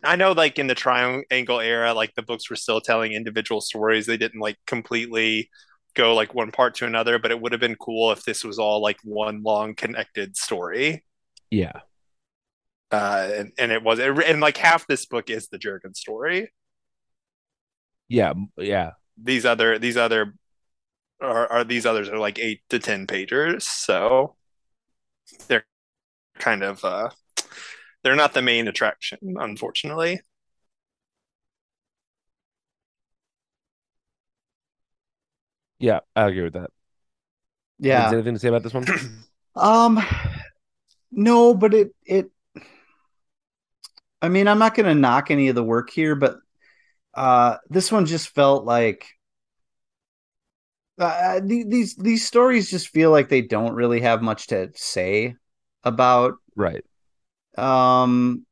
[0.02, 4.06] I know, like in the Triangle era, like the books were still telling individual stories.
[4.06, 5.50] They didn't like completely
[5.94, 8.58] go like one part to another, but it would have been cool if this was
[8.58, 11.04] all like one long connected story.
[11.50, 11.80] Yeah.
[12.90, 16.52] Uh, and, and it was, and like half this book is the Jurgens story.
[18.08, 18.92] Yeah, yeah.
[19.22, 20.34] These other, these other,
[21.20, 24.36] are, are these others are like eight to ten pagers, so
[25.48, 25.66] they're
[26.38, 27.10] kind of uh,
[28.02, 30.20] they're not the main attraction, unfortunately.
[35.78, 36.70] Yeah, I agree with that.
[37.78, 38.06] Yeah.
[38.06, 38.86] Is anything to say about this one?
[39.56, 40.02] um,
[41.10, 42.30] no, but it it.
[44.22, 46.38] I mean, I'm not going to knock any of the work here, but
[47.14, 49.06] uh, this one just felt like
[50.98, 55.34] uh, these these stories just feel like they don't really have much to say
[55.84, 56.84] about right
[57.58, 58.46] um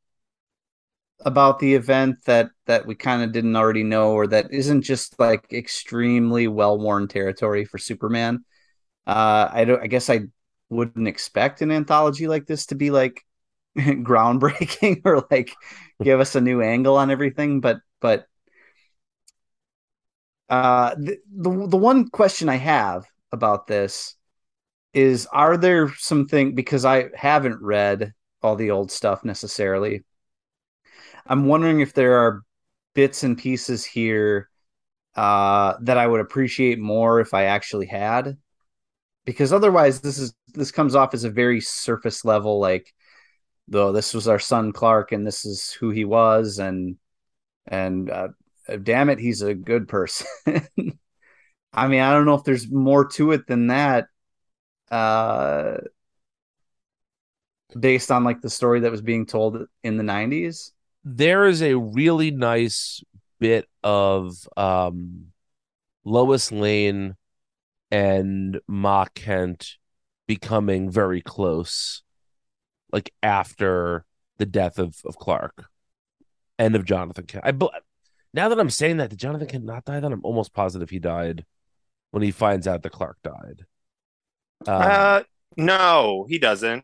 [1.21, 5.19] about the event that that we kind of didn't already know or that isn't just
[5.19, 8.43] like extremely well-worn territory for Superman.
[9.07, 10.21] Uh I don't I guess I
[10.69, 13.23] wouldn't expect an anthology like this to be like
[13.77, 15.55] groundbreaking or like
[16.03, 18.27] give us a new angle on everything but but
[20.49, 24.15] uh the, the the one question I have about this
[24.93, 28.13] is are there something because I haven't read
[28.45, 30.03] all the old stuff necessarily.
[31.25, 32.43] I'm wondering if there are
[32.93, 34.49] bits and pieces here
[35.15, 38.37] uh, that I would appreciate more if I actually had,
[39.25, 42.93] because otherwise this is this comes off as a very surface level, like
[43.67, 46.97] though this was our son Clark and this is who he was, and
[47.67, 48.27] and uh,
[48.81, 50.27] damn it, he's a good person.
[51.73, 54.07] I mean, I don't know if there's more to it than that.
[54.89, 55.77] Uh,
[57.77, 60.71] based on like the story that was being told in the 90s
[61.03, 63.03] there is a really nice
[63.39, 65.27] bit of um
[66.03, 67.15] lois lane
[67.91, 69.75] and ma kent
[70.27, 72.01] becoming very close
[72.91, 74.05] like after
[74.37, 75.65] the death of, of clark
[76.57, 77.51] and of jonathan kent i
[78.35, 80.99] now that i'm saying that did jonathan kent not die then i'm almost positive he
[80.99, 81.45] died
[82.11, 83.65] when he finds out that clark died
[84.67, 85.21] um, uh
[85.57, 86.83] no he doesn't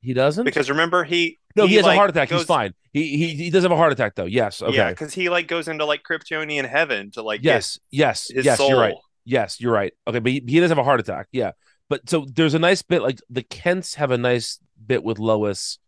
[0.00, 2.28] he doesn't because remember he no he, he has like, a heart attack.
[2.28, 2.74] Goes, He's fine.
[2.92, 4.24] He, he he does have a heart attack though.
[4.26, 4.60] Yes.
[4.60, 4.76] Okay.
[4.76, 8.68] Yeah, because he like goes into like Kryptonian heaven to like yes yes yes soul.
[8.68, 11.52] you're right yes you're right okay but he, he does have a heart attack yeah
[11.88, 15.78] but so there's a nice bit like the Kents have a nice bit with Lois,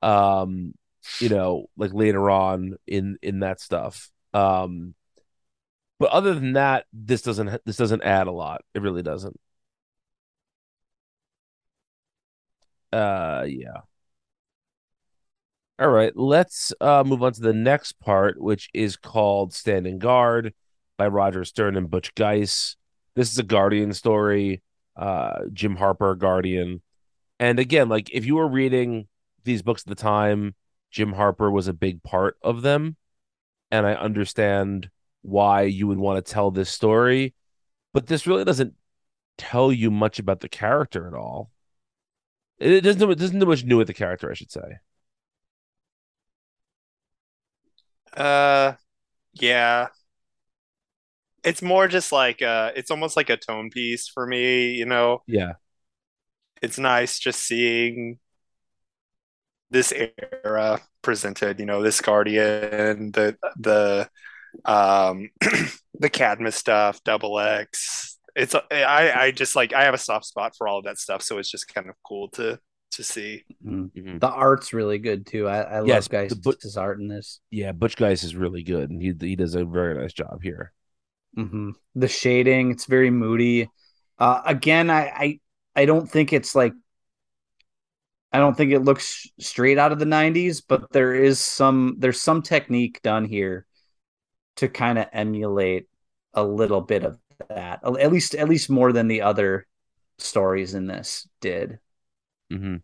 [0.00, 0.74] um,
[1.18, 4.10] you know, like later on in in that stuff.
[4.34, 4.94] Um,
[5.98, 8.62] but other than that, this doesn't this doesn't add a lot.
[8.74, 9.38] It really doesn't.
[12.92, 13.82] Uh, yeah.
[15.78, 20.54] All right, let's uh, move on to the next part, which is called Standing Guard
[20.96, 22.76] by Roger Stern and Butch Guice.
[23.16, 24.62] This is a Guardian story,
[24.96, 26.82] uh, Jim Harper, Guardian.
[27.40, 29.08] And again, like if you were reading
[29.44, 30.54] these books at the time,
[30.90, 32.96] Jim Harper was a big part of them.
[33.72, 34.90] And I understand
[35.22, 37.34] why you would want to tell this story,
[37.94, 38.74] but this really doesn't
[39.38, 41.50] tell you much about the character at all.
[42.58, 44.78] It doesn't it doesn't do much new with the character, I should say.
[48.16, 48.74] Uh
[49.34, 49.88] yeah.
[51.44, 55.22] It's more just like uh it's almost like a tone piece for me, you know.
[55.26, 55.54] Yeah.
[56.62, 58.18] It's nice just seeing
[59.70, 59.92] this
[60.44, 64.08] era presented, you know, this Guardian, the the
[64.64, 65.30] um
[65.98, 70.54] the Cadmus stuff, Double X, it's I I just like I have a soft spot
[70.56, 72.58] for all of that stuff, so it's just kind of cool to
[72.92, 73.44] to see.
[73.64, 74.18] Mm-hmm.
[74.18, 75.48] The art's really good too.
[75.48, 77.40] I, I yes, love Guice's but, art in this.
[77.50, 80.72] Yeah, Butch Guice is really good, and he he does a very nice job here.
[81.36, 81.70] Mm-hmm.
[81.94, 83.70] The shading, it's very moody.
[84.18, 85.40] Uh, again, I, I
[85.74, 86.72] I don't think it's like
[88.32, 92.20] I don't think it looks straight out of the 90s, but there is some there's
[92.20, 93.66] some technique done here
[94.56, 95.86] to kind of emulate
[96.32, 97.18] a little bit of
[97.48, 97.80] that.
[97.84, 99.66] At least at least more than the other
[100.18, 101.78] stories in this did.
[102.50, 102.76] Mm-hmm.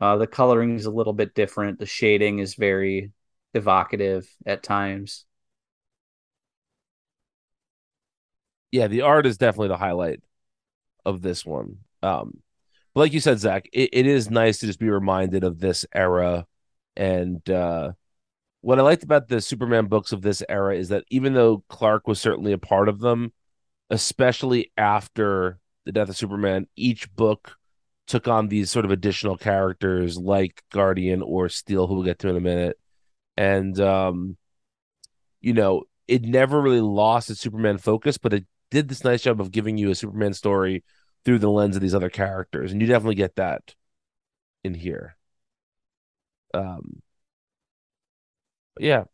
[0.00, 1.78] Uh, the coloring is a little bit different.
[1.78, 3.12] The shading is very
[3.54, 5.24] evocative at times.
[8.70, 10.20] Yeah, the art is definitely the highlight
[11.04, 11.78] of this one.
[12.02, 12.42] Um,
[12.94, 15.86] but like you said, Zach, it, it is nice to just be reminded of this
[15.94, 16.46] era.
[16.96, 17.92] And uh,
[18.60, 22.06] what I liked about the Superman books of this era is that even though Clark
[22.06, 23.32] was certainly a part of them,
[23.90, 27.56] especially after the death of Superman, each book
[28.06, 32.28] took on these sort of additional characters like Guardian or Steel, who we'll get to
[32.28, 32.78] in a minute.
[33.36, 34.36] And um,
[35.40, 39.40] you know, it never really lost its Superman focus, but it did this nice job
[39.40, 40.84] of giving you a Superman story
[41.24, 43.74] through the lens of these other characters, and you definitely get that
[44.64, 45.16] in here.
[46.54, 47.02] Um,
[48.78, 49.04] yeah.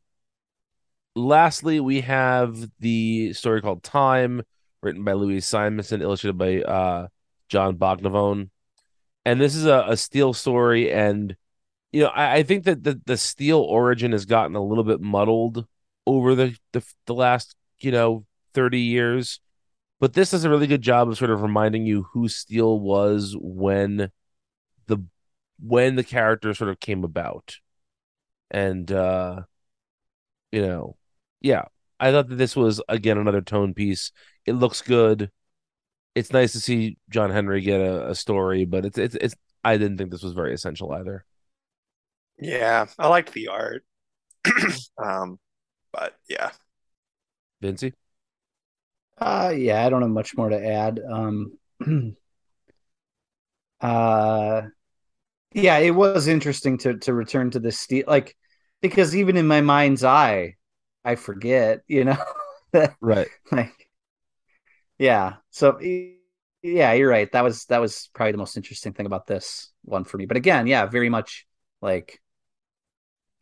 [1.14, 4.42] Lastly, we have the story called Time,
[4.82, 7.08] written by Louise Simonson, illustrated by uh,
[7.48, 8.48] Jon Bogdanove.
[9.24, 11.36] And this is a, a Steel story, and
[11.92, 15.00] you know, I, I think that the, the Steel origin has gotten a little bit
[15.00, 15.66] muddled
[16.06, 19.40] over the, the the last, you know, 30 years
[20.00, 23.36] but this does a really good job of sort of reminding you who Steel was
[23.38, 24.10] when
[24.86, 24.98] the
[25.60, 27.56] when the character sort of came about.
[28.50, 29.42] And uh
[30.52, 30.96] you know,
[31.40, 31.64] yeah,
[32.00, 34.12] I thought that this was again another tone piece.
[34.46, 35.30] It looks good.
[36.14, 39.34] It's nice to see John Henry get a, a story, but it's it's it's
[39.64, 41.24] I didn't think this was very essential either.
[42.38, 43.84] Yeah, I liked the art.
[44.98, 45.38] um,
[45.92, 46.50] but yeah.
[47.60, 47.92] Vincy?
[49.20, 51.00] Uh yeah, I don't have much more to add.
[51.08, 51.58] Um
[53.80, 54.62] uh
[55.54, 58.36] yeah, it was interesting to to return to this steel like
[58.82, 60.56] because even in my mind's eye,
[61.04, 62.18] I forget, you know.
[63.02, 63.28] right.
[63.52, 63.88] Like
[64.98, 65.36] yeah.
[65.50, 65.78] So
[66.62, 67.30] yeah, you're right.
[67.32, 70.26] That was that was probably the most interesting thing about this one for me.
[70.26, 71.46] But again, yeah, very much
[71.80, 72.20] like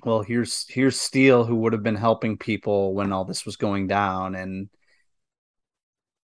[0.05, 3.87] well, here's here's Steel who would have been helping people when all this was going
[3.89, 4.68] down and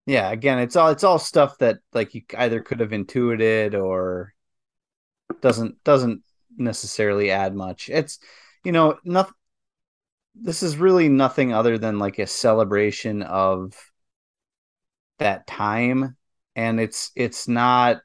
[0.05, 4.33] yeah again it's all it's all stuff that like you either could have intuited or
[5.41, 6.23] doesn't doesn't
[6.57, 7.89] necessarily add much.
[7.89, 8.19] It's
[8.63, 9.33] you know nothing
[10.35, 13.73] this is really nothing other than like a celebration of
[15.19, 16.17] that time
[16.57, 18.01] and it's it's not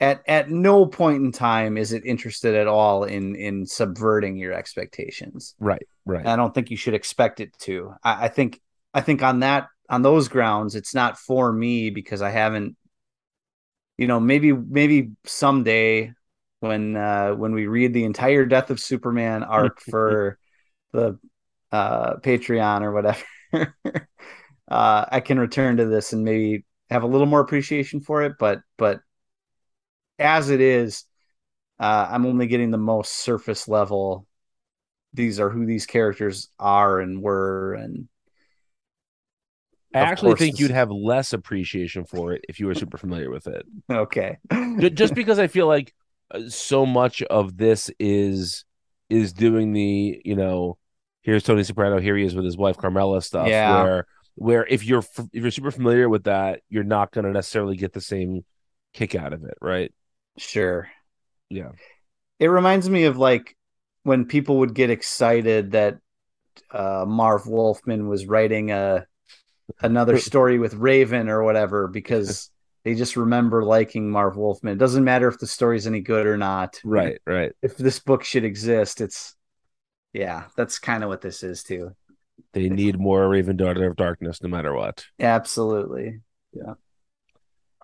[0.00, 4.52] at at no point in time is it interested at all in in subverting your
[4.52, 5.54] expectations.
[5.60, 6.26] Right right.
[6.26, 7.94] I don't think you should expect it to.
[8.02, 8.60] I, I think
[8.94, 12.76] i think on that on those grounds, it's not for me because I haven't,
[13.98, 16.12] you know, maybe maybe someday
[16.60, 20.38] when uh, when we read the entire Death of Superman arc for
[20.92, 21.18] the
[21.70, 23.74] uh, Patreon or whatever,
[24.68, 28.34] uh, I can return to this and maybe have a little more appreciation for it.
[28.38, 29.00] But but
[30.18, 31.04] as it is,
[31.78, 34.26] uh, I'm only getting the most surface level.
[35.14, 38.08] These are who these characters are and were, and
[39.94, 43.46] I actually think you'd have less appreciation for it if you were super familiar with
[43.46, 43.66] it.
[43.90, 44.38] Okay.
[44.94, 45.94] Just because I feel like
[46.30, 48.64] uh, so much of this is
[49.10, 50.78] is doing the, you know,
[51.20, 53.82] here's Tony Soprano, here he is with his wife Carmela stuff yeah.
[53.82, 57.76] where where if you're if you're super familiar with that, you're not going to necessarily
[57.76, 58.44] get the same
[58.94, 59.92] kick out of it, right?
[60.38, 60.88] Sure.
[61.50, 61.72] Yeah.
[62.38, 63.56] It reminds me of like
[64.04, 65.98] when people would get excited that
[66.70, 69.06] uh, Marv Wolfman was writing a
[69.80, 72.50] another story with Raven or whatever because
[72.84, 74.74] they just remember liking Marv Wolfman.
[74.74, 76.80] It doesn't matter if the story's any good or not.
[76.84, 77.52] Right, right.
[77.62, 79.34] If this book should exist, it's
[80.12, 81.94] yeah, that's kind of what this is too.
[82.52, 85.04] They need more Raven Daughter of Darkness no matter what.
[85.18, 86.20] Absolutely.
[86.52, 86.74] Yeah.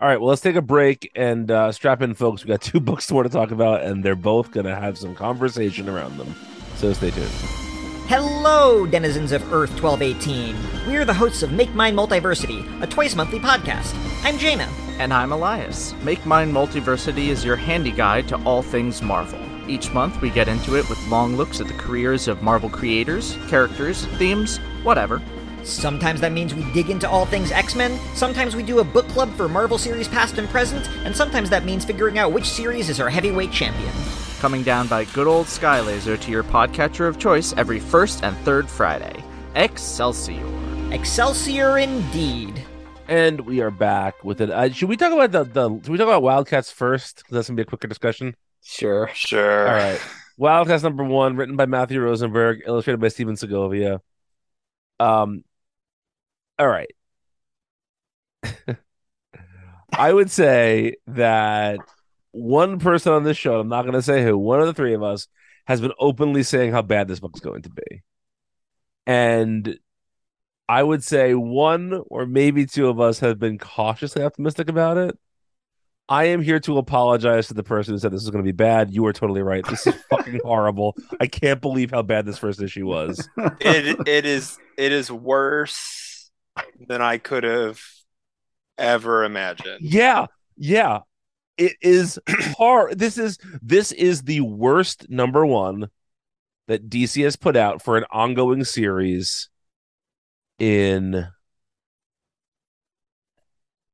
[0.00, 2.44] All right, well, let's take a break and uh, strap in, folks.
[2.44, 5.14] We got two books more to talk about, and they're both going to have some
[5.14, 6.34] conversation around them.
[6.76, 7.67] So stay tuned.
[8.08, 10.88] Hello, denizens of Earth 1218.
[10.88, 13.94] We are the hosts of Make Mine Multiversity, a twice monthly podcast.
[14.24, 14.66] I'm Jaina.
[14.98, 15.92] And I'm Elias.
[16.02, 19.38] Make Mine Multiversity is your handy guide to all things Marvel.
[19.68, 23.36] Each month, we get into it with long looks at the careers of Marvel creators,
[23.46, 25.20] characters, themes, whatever.
[25.62, 29.06] Sometimes that means we dig into all things X Men, sometimes we do a book
[29.08, 32.88] club for Marvel series past and present, and sometimes that means figuring out which series
[32.88, 33.92] is our heavyweight champion.
[34.40, 38.68] Coming down by good old Skylaser to your podcatcher of choice every first and third
[38.68, 39.24] Friday.
[39.56, 40.46] Excelsior.
[40.92, 42.64] Excelsior indeed.
[43.08, 44.48] And we are back with it.
[44.50, 47.16] Uh, should we talk about the, the should we talk about Wildcats first?
[47.16, 48.36] Because that's gonna be a quicker discussion.
[48.62, 49.10] Sure.
[49.12, 49.66] Sure.
[49.66, 50.00] All right.
[50.36, 54.00] Wildcats number one, written by Matthew Rosenberg, illustrated by Stephen Segovia.
[55.00, 55.42] Um,
[56.60, 56.90] all right.
[59.92, 61.80] I would say that
[62.32, 64.94] one person on this show, I'm not going to say who, one of the three
[64.94, 65.28] of us
[65.66, 68.02] has been openly saying how bad this book's going to be.
[69.06, 69.78] And
[70.68, 75.18] I would say one or maybe two of us have been cautiously optimistic about it.
[76.10, 78.56] I am here to apologize to the person who said this is going to be
[78.56, 78.92] bad.
[78.92, 79.64] You are totally right.
[79.66, 80.96] This is fucking horrible.
[81.20, 83.28] I can't believe how bad this first issue was.
[83.60, 86.30] it it is it is worse
[86.86, 87.80] than I could have
[88.78, 89.80] ever imagined.
[89.82, 90.26] Yeah,
[90.56, 91.00] yeah.
[91.58, 92.18] It is
[92.58, 92.98] hard.
[92.98, 95.90] This is this is the worst number one
[96.68, 99.48] that DC has put out for an ongoing series
[100.58, 101.28] in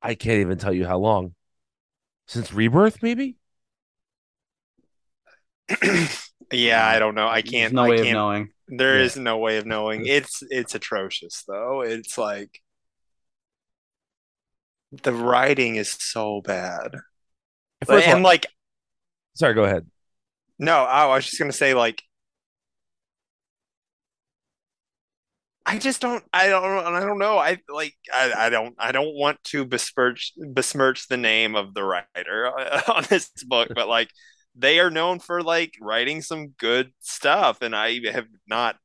[0.01, 1.35] I can't even tell you how long.
[2.27, 3.37] Since Rebirth, maybe?
[6.51, 7.27] yeah, I don't know.
[7.27, 7.73] I There's can't.
[7.73, 8.51] no I way can't, of knowing.
[8.67, 9.01] There Yeah.
[9.01, 10.05] is no way of knowing.
[10.05, 11.81] It's it's atrocious though.
[11.81, 12.61] It's like
[15.03, 16.95] the writing is so bad.
[17.85, 18.47] First and all- like
[19.35, 19.85] sorry, go ahead.
[20.59, 22.01] no, oh, I was just gonna say like
[25.65, 27.37] I just don't I don't I don't know.
[27.39, 31.83] I like I, I don't I don't want to besmirch besmirch the name of the
[31.83, 32.51] writer
[32.91, 34.09] on this book, but like
[34.55, 38.77] they are known for like writing some good stuff and I have not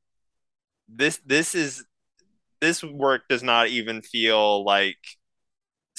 [0.88, 1.84] this this is
[2.60, 4.98] this work does not even feel like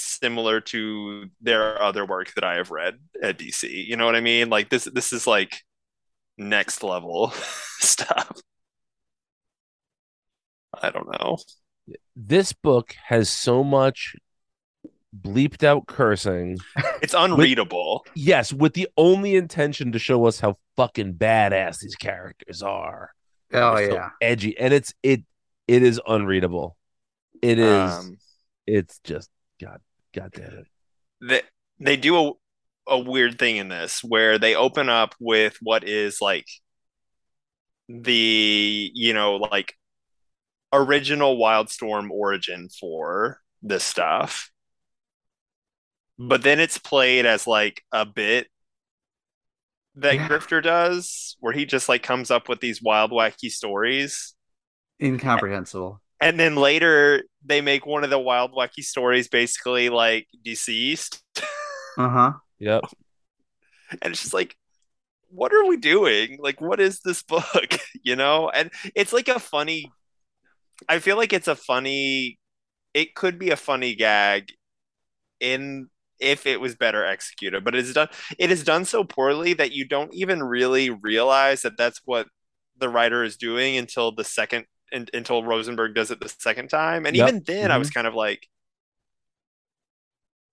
[0.02, 3.88] similar to their other work that I have read at DC.
[3.88, 4.50] You know what I mean?
[4.50, 5.62] Like this this is like
[6.38, 7.30] next level
[7.80, 8.42] stuff.
[10.82, 11.38] I don't know.
[12.16, 14.16] This book has so much
[15.16, 16.58] bleeped out cursing.
[17.02, 18.06] It's unreadable.
[18.16, 23.12] Yes, with the only intention to show us how fucking badass these characters are.
[23.54, 24.10] Oh They're so yeah.
[24.22, 25.24] edgy, and it's it
[25.68, 26.78] it is unreadable.
[27.42, 27.92] It is.
[27.92, 28.18] Um,
[28.68, 29.30] it's just
[29.60, 29.82] god
[30.14, 30.68] god damn it.
[31.22, 31.42] they
[31.80, 32.32] they do a
[32.88, 36.48] a weird thing in this where they open up with what is like
[37.90, 39.76] the you know like
[40.74, 44.50] original Wildstorm origin for this stuff.
[46.18, 46.28] Hmm.
[46.28, 48.48] But then it's played as like a bit
[49.96, 50.28] that Yeah.
[50.28, 54.34] Grifter does, where he just like comes up with these wild, wacky stories.
[55.02, 56.02] Incomprehensible.
[56.22, 61.22] And then later they make one of the wild, wacky stories basically like deceased.
[61.98, 62.34] Uh huh.
[62.60, 62.84] Yep.
[64.02, 64.56] and it's just like
[65.30, 69.40] what are we doing like what is this book you know and it's like a
[69.40, 69.92] funny
[70.90, 72.38] i feel like it's a funny
[72.94, 74.52] it could be a funny gag
[75.40, 75.88] in
[76.20, 79.86] if it was better executed but it's done it is done so poorly that you
[79.88, 82.28] don't even really realize that that's what
[82.78, 87.06] the writer is doing until the second un- until rosenberg does it the second time
[87.06, 87.28] and Yep.
[87.28, 87.96] even then i was mm-hmm.
[87.96, 88.48] kind of like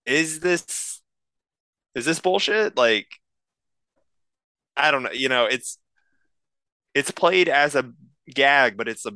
[0.07, 1.03] is this
[1.95, 3.07] is this bullshit like
[4.79, 5.13] I don't know.
[5.13, 5.79] You know, it's
[6.95, 7.93] it's played as a
[8.33, 9.13] gag, but it's a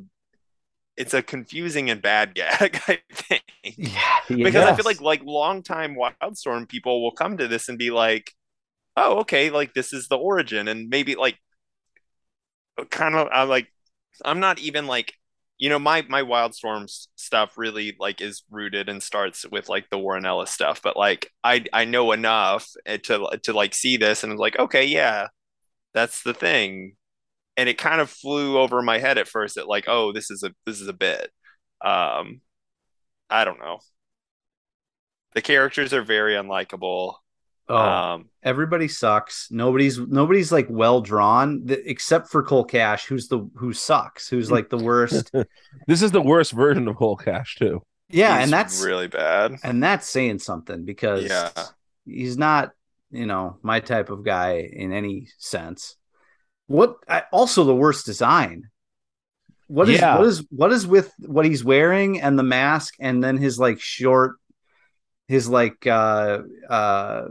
[0.97, 3.43] it's a confusing and bad gag, I think.
[3.63, 4.19] Yeah.
[4.27, 8.33] Because I feel like like longtime Wildstorm people will come to this and be like,
[8.97, 11.37] "Oh, okay, like this is the origin," and maybe like
[12.89, 13.72] kind of I'm like
[14.25, 15.13] I'm not even like
[15.57, 19.89] you know my my Wildstorm s- stuff really like is rooted and starts with like
[19.89, 23.97] the Warren Ellis stuff, but like I I know enough eh, to to like see
[23.97, 25.27] this and it's like okay, yeah,
[25.93, 26.95] that's the thing.
[27.57, 30.43] And it kind of flew over my head at first at like oh this is
[30.43, 31.31] a this is a bit.
[31.83, 32.41] Um
[33.29, 33.79] i don't know.
[35.33, 37.17] The characters are very unlikable
[37.69, 39.47] oh, um everybody sucks.
[39.51, 44.51] Nobody's nobody's like well drawn th- except for Cole Cash, who's the who sucks, who's
[44.51, 45.31] like the worst.
[45.87, 47.81] This is the worst version of Cole Cash too.
[48.09, 51.49] yeah, he's and that's really bad and that's saying something because Yeah.
[52.05, 52.71] he's not
[53.11, 55.95] you know my type of guy in any sense
[56.67, 58.69] what I, also the worst design
[59.67, 60.17] what is Yeah.
[60.17, 63.79] what is what is with what he's wearing and the mask and then his like
[63.79, 64.37] short
[65.27, 66.39] his like uh
[66.69, 67.25] uh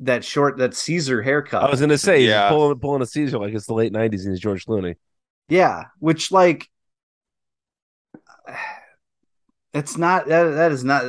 [0.00, 2.48] that short that caesar haircut I was gonna say he's Yeah.
[2.48, 4.96] pulling pulling a Caesar like it's the late nineties and he's George Clooney.
[5.48, 6.68] yeah which like
[9.72, 11.04] it's not that that is not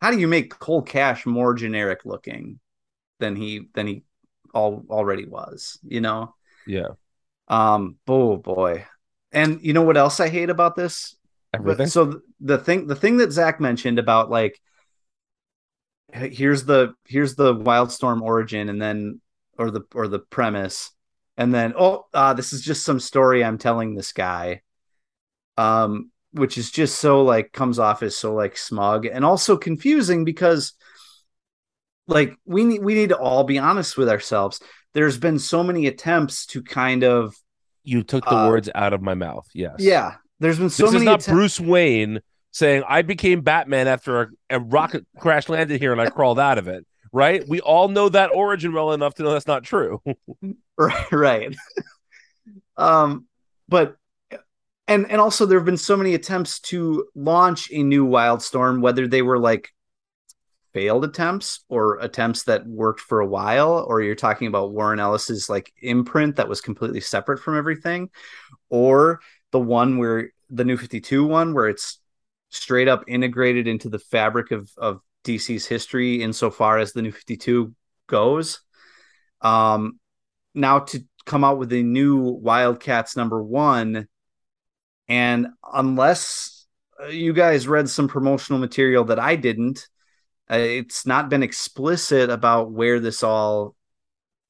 [0.00, 2.58] how do you make Cole Cash more generic looking
[3.18, 4.02] than he than he
[4.54, 6.34] all already was, you know?
[6.66, 6.88] Yeah.
[7.48, 8.86] Um oh boy.
[9.32, 11.16] And you know what else I hate about this?
[11.54, 11.86] Everything.
[11.86, 14.60] So the thing the thing that Zach mentioned about like
[16.12, 19.20] here's the here's the Wildstorm origin and then
[19.58, 20.90] or the or the premise.
[21.36, 24.62] And then oh uh, this is just some story I'm telling this guy.
[25.56, 30.24] Um which is just so like comes off as so like smug and also confusing
[30.24, 30.74] because
[32.06, 34.60] like we need we need to all be honest with ourselves.
[34.94, 37.34] There's been so many attempts to kind of
[37.82, 39.46] you took the uh, words out of my mouth.
[39.54, 39.76] Yes.
[39.78, 40.16] Yeah.
[40.40, 44.28] There's been so this many is not bruce wayne saying i became batman after a,
[44.50, 47.46] a rocket crash landed here and i crawled out of it right?
[47.48, 50.02] We all know that origin well enough to know that's not true.
[50.78, 51.56] Right right.
[52.74, 53.26] Um
[53.68, 53.96] but
[54.88, 59.06] and and also there have been so many attempts to launch a new wildstorm whether
[59.06, 59.68] they were like
[60.72, 65.50] failed attempts or attempts that worked for a while or you're talking about warren ellis's
[65.50, 68.08] like imprint that was completely separate from everything
[68.70, 69.20] or
[69.50, 71.99] the one where the new 52 one where it's
[72.50, 77.74] straight up integrated into the fabric of of dc's history insofar as the new 52
[78.06, 78.60] goes.
[79.40, 79.98] Um
[80.54, 84.08] now to come out with a new wildcats number one
[85.10, 86.66] and unless
[87.02, 89.88] uh, you guys read some promotional material that I didn't,
[90.50, 93.74] uh, it's not been explicit about where this all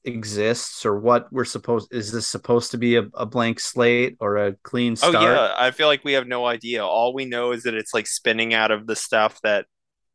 [0.05, 4.36] exists or what we're supposed is this supposed to be a, a blank slate or
[4.36, 5.14] a clean start?
[5.14, 6.84] Oh yeah, I feel like we have no idea.
[6.84, 9.66] All we know is that it's like spinning out of the stuff that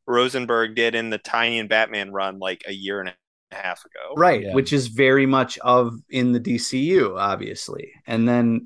[0.07, 4.15] Rosenberg did in the Tiny and Batman run like a year and a half ago.
[4.15, 4.53] Right, yeah.
[4.53, 7.91] which is very much of in the DCU obviously.
[8.07, 8.65] And then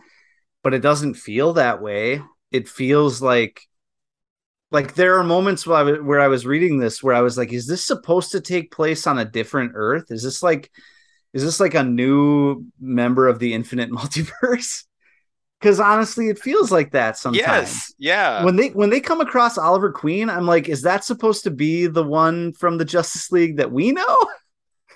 [0.63, 2.21] but it doesn't feel that way.
[2.51, 3.61] It feels like
[4.71, 7.37] like there are moments where I, was, where I was reading this where I was
[7.37, 10.11] like, is this supposed to take place on a different Earth?
[10.11, 10.69] Is this like
[11.33, 14.83] is this like a new member of the infinite multiverse?
[15.59, 17.39] Because honestly, it feels like that sometimes.
[17.39, 18.43] Yes, yeah.
[18.45, 21.87] When they when they come across Oliver Queen, I'm like, is that supposed to be
[21.87, 24.17] the one from the Justice League that we know?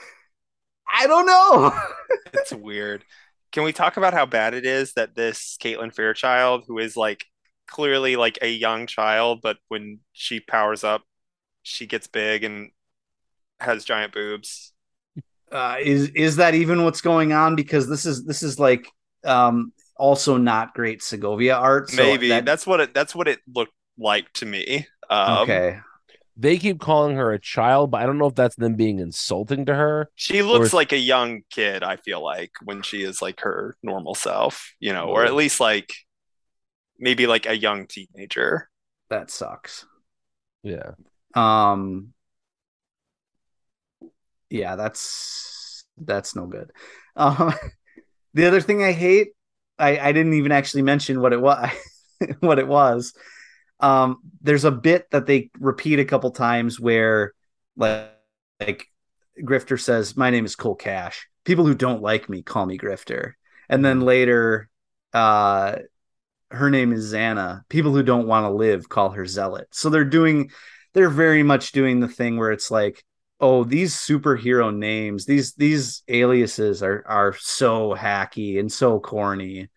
[0.96, 1.78] I don't know.
[2.34, 3.04] it's weird.
[3.52, 7.26] Can we talk about how bad it is that this Caitlin Fairchild, who is like
[7.68, 11.04] clearly like a young child, but when she powers up,
[11.62, 12.72] she gets big and
[13.60, 14.73] has giant boobs.
[15.54, 17.56] Uh, is is that even what's going on?
[17.56, 18.92] Because this is this is like
[19.24, 21.92] um, also not great Segovia art.
[21.92, 22.46] So Maybe that...
[22.46, 24.88] that's what it that's what it looked like to me.
[25.10, 25.80] Um, okay,
[26.36, 29.66] they keep calling her a child, but I don't know if that's them being insulting
[29.68, 30.10] to her.
[30.16, 34.16] She looks like a young kid, I feel like, when she is like her normal
[34.16, 35.94] self, you know, or at least like
[36.98, 38.70] maybe like a young teenager.
[39.10, 39.86] That sucks.
[40.64, 40.92] Yeah.
[41.36, 42.14] Um
[44.54, 46.72] Yeah, that's that's no good.
[47.16, 47.54] Um
[48.34, 49.30] the other thing I hate,
[49.78, 51.70] I, I didn't even actually mention what it was
[52.40, 53.14] what it was
[53.84, 57.34] um, there's a bit that they repeat a couple times where
[57.76, 58.12] like,
[58.62, 58.88] like
[59.42, 61.28] Grifter says, "My name is Cole Cash.
[61.44, 63.34] People who don't like me call me Grifter."
[63.68, 64.06] And then mm-hmm.
[64.06, 64.70] later,
[65.14, 65.76] uh,
[66.50, 67.68] her name is Xana.
[67.68, 69.68] People who don't want to live call her Zealot.
[69.72, 70.52] So they're doing,
[70.94, 73.04] they're very much doing the thing where it's like,
[73.44, 79.70] oh, these superhero names, these these aliases are are so hacky and so corny.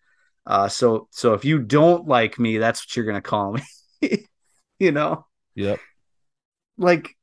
[0.45, 3.57] Uh, so so if you don't like me, that's what you're gonna call
[4.01, 4.25] me.
[4.79, 5.25] you know?
[5.55, 5.81] Yep.
[6.77, 7.17] Like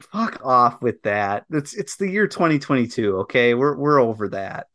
[0.00, 1.44] fuck off with that.
[1.50, 3.52] It's it's the year 2022, okay?
[3.52, 4.68] We're we're over that.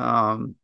[0.00, 0.56] Um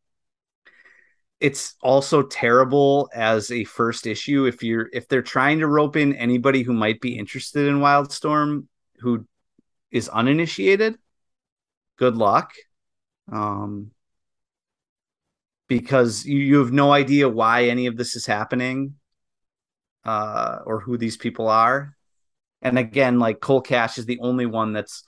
[1.39, 6.15] it's also terrible as a first issue if you're if they're trying to rope in
[6.15, 8.65] anybody who might be interested in Wildstorm
[8.99, 9.25] who
[9.91, 10.97] is uninitiated.
[11.97, 12.53] Good luck.
[13.31, 13.91] Um
[15.67, 18.95] because you, you have no idea why any of this is happening
[20.03, 21.95] uh, or who these people are.
[22.61, 25.03] And again, like Cole Cash is the only one that's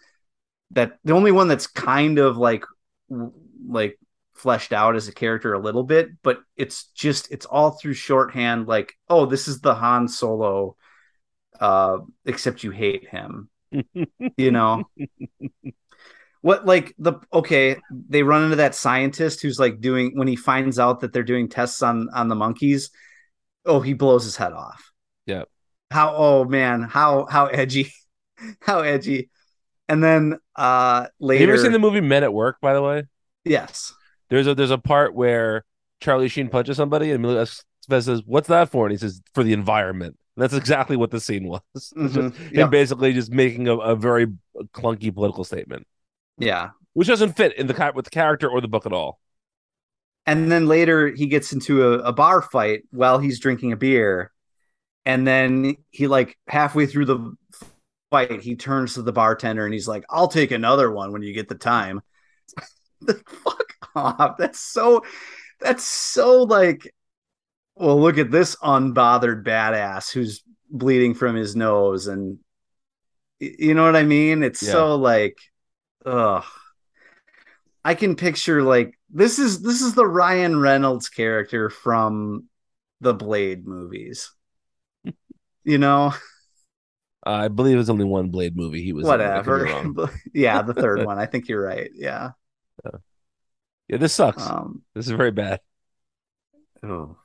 [0.71, 2.65] that the only one that's kind of like
[3.67, 3.97] like
[4.33, 8.67] fleshed out as a character a little bit, but it's just it's all through shorthand.
[8.67, 10.75] Like, oh, this is the Han Solo,
[11.59, 13.49] uh, except you hate him.
[14.37, 14.83] You know
[16.41, 20.79] what like the okay they run into that scientist who's like doing when he finds
[20.79, 22.89] out that they're doing tests on on the monkeys
[23.65, 24.91] oh he blows his head off
[25.27, 25.43] yeah.
[25.91, 27.93] How oh man, how how edgy.
[28.61, 29.29] how edgy.
[29.87, 32.81] And then uh later Have you ever seen the movie Men at Work, by the
[32.81, 33.03] way?
[33.45, 33.93] Yes.
[34.29, 35.63] There's a there's a part where
[36.01, 37.23] Charlie Sheen punches somebody and
[37.89, 41.19] says, "What's that for?" And he says, "For the environment." And that's exactly what the
[41.19, 41.61] scene was.
[41.75, 42.35] It's just Mhm.
[42.35, 42.69] him Yep.
[42.69, 44.27] basically just making a, a very
[44.73, 45.87] clunky political statement,
[46.37, 46.69] Yeah.
[46.93, 49.19] which doesn't fit in the with the character or the book at all.
[50.27, 54.31] And then later he gets into a, a bar fight while he's drinking a beer.
[55.07, 57.35] And then he like halfway through the
[58.11, 61.33] fight, he turns to the bartender and he's like, I'll take another one when you
[61.33, 62.01] get the time.
[63.01, 64.37] Like, Fuck off.
[64.37, 65.03] That's so
[65.59, 66.93] that's so like
[67.79, 72.39] well, look at this unbothered badass who's bleeding from his nose and
[73.39, 74.43] you know what I mean?
[74.43, 74.71] It's Yeah.
[74.71, 75.37] so like
[76.05, 76.43] ugh.
[77.83, 82.49] I can picture like this is this is the Ryan Reynolds character from
[83.01, 84.31] the Blade movies.
[85.63, 86.13] You know,
[87.25, 89.09] Uh, I believe it was only one Blade movie he was in.
[89.09, 90.09] I could be whatever.
[90.33, 91.19] yeah, the third one.
[91.19, 91.91] I think you're right.
[91.93, 92.31] Yeah.
[93.89, 94.41] Yeah, this sucks.
[94.49, 95.59] Um this is very bad.
[96.83, 97.17] oh.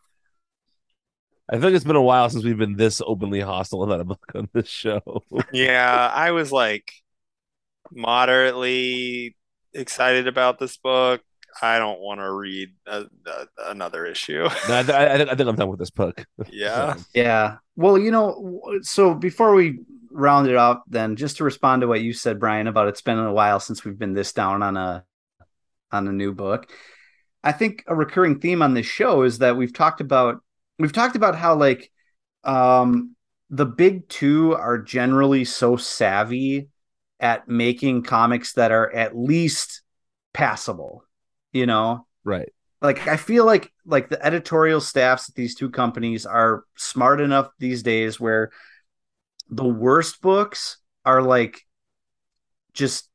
[1.52, 4.24] I think it's been a while since we've been this openly hostile about a book
[4.34, 5.02] on this show.
[5.52, 6.90] Yeah, I was like
[7.90, 9.36] moderately
[9.74, 11.20] excited about this book.
[11.60, 14.48] I don't want to read a, a, another issue.
[14.68, 16.24] No, I, th- I, think, I think I'm done with this book.
[16.50, 16.94] Yeah.
[16.94, 17.56] So, Yeah.
[17.76, 19.80] Well, you know, so before we
[20.10, 23.18] round it up, then just to respond to what you said, Brian, about it's been
[23.18, 25.04] a while since we've been this down on a
[25.90, 26.70] on a new book.
[27.44, 30.42] I think a recurring theme on this show is that we've talked about
[30.78, 31.90] we've talked about how like
[32.44, 33.14] um
[33.50, 36.68] the big two are generally so savvy
[37.20, 39.82] at making comics that are at least
[40.32, 41.04] passable,
[41.52, 42.06] you know?
[42.24, 42.48] right.
[42.80, 47.48] like I feel like like the editorial staffs at these two companies are smart enough
[47.58, 48.50] these days where
[49.50, 51.60] the worst books are like
[52.72, 53.08] just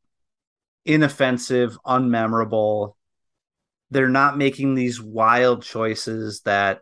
[0.85, 2.93] inoffensive, unmemorable.
[3.91, 6.81] They're not making these wild choices that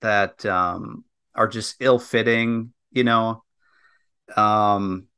[0.00, 3.42] that um are just ill-fitting, you know.
[4.36, 5.08] Um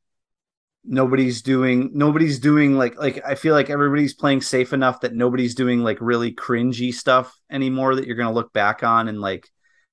[0.85, 5.55] nobody's doing nobody's doing like like I feel like everybody's playing safe enough that nobody's
[5.55, 9.49] doing like really cringy stuff anymore that you're gonna look back on and like,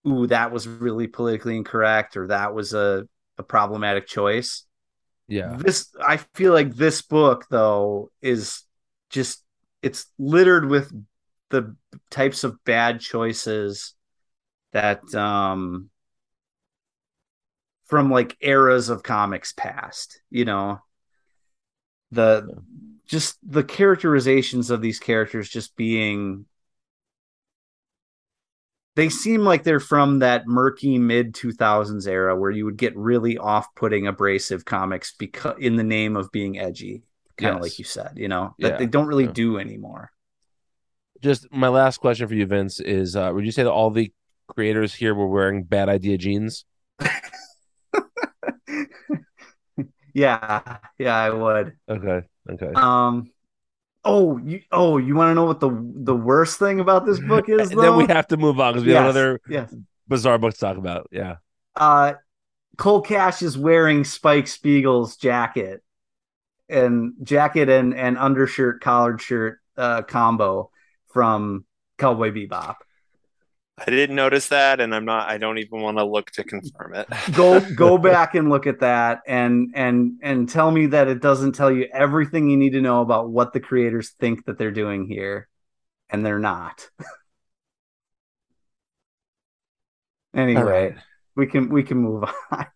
[0.07, 3.07] ooh, that was really politically incorrect or that was a,
[3.38, 4.63] a problematic choice.
[5.27, 5.57] Yeah.
[5.57, 8.61] This I feel like this book though is
[9.09, 9.43] just
[9.81, 10.91] it's littered with
[11.49, 11.75] the
[12.09, 13.93] types of bad choices
[14.76, 15.89] that um
[17.86, 20.80] from like eras of comics past, you know.
[22.11, 22.47] The
[23.05, 26.45] just the characterizations of these characters just being
[28.95, 33.38] they seem like they're from that murky mid 2000s era where you would get really
[33.38, 37.03] off-putting abrasive comics because in the name of being edgy
[37.38, 37.63] kind of Yes.
[37.63, 38.78] like you said you know that Yeah.
[38.78, 39.32] they don't really Yeah.
[39.32, 40.11] do anymore
[41.21, 44.11] Just my last question for you, Vince, is uh, would you say that all the
[44.47, 46.65] creators here were wearing bad idea jeans?
[50.13, 52.21] yeah yeah i would Okay.
[52.49, 52.71] Okay.
[52.73, 53.29] um
[54.03, 55.69] oh you oh you want to know what the
[56.03, 58.85] the worst thing about this book is And then we have to move on because
[58.85, 59.73] we have Yes, another yes
[60.07, 61.07] bizarre book to talk about.
[61.11, 61.37] Yeah.
[61.75, 62.13] uh
[62.77, 65.81] Cole Cash is wearing Spike Spiegel's jacket
[66.69, 70.71] and jacket and and undershirt collared shirt uh combo
[71.13, 71.65] from
[71.97, 72.75] Cowboy Bebop.
[73.78, 75.30] I didn't notice that, and I'm not.
[75.30, 77.07] I don't even want to look to confirm it.
[77.34, 81.53] Go go back and look at that and and and tell me that it doesn't
[81.53, 85.07] tell you everything you need to know about what the creators think that they're doing
[85.07, 85.49] here
[86.09, 86.89] and they're not.
[90.34, 90.95] anyway, All right.
[91.36, 92.67] we can we can move on.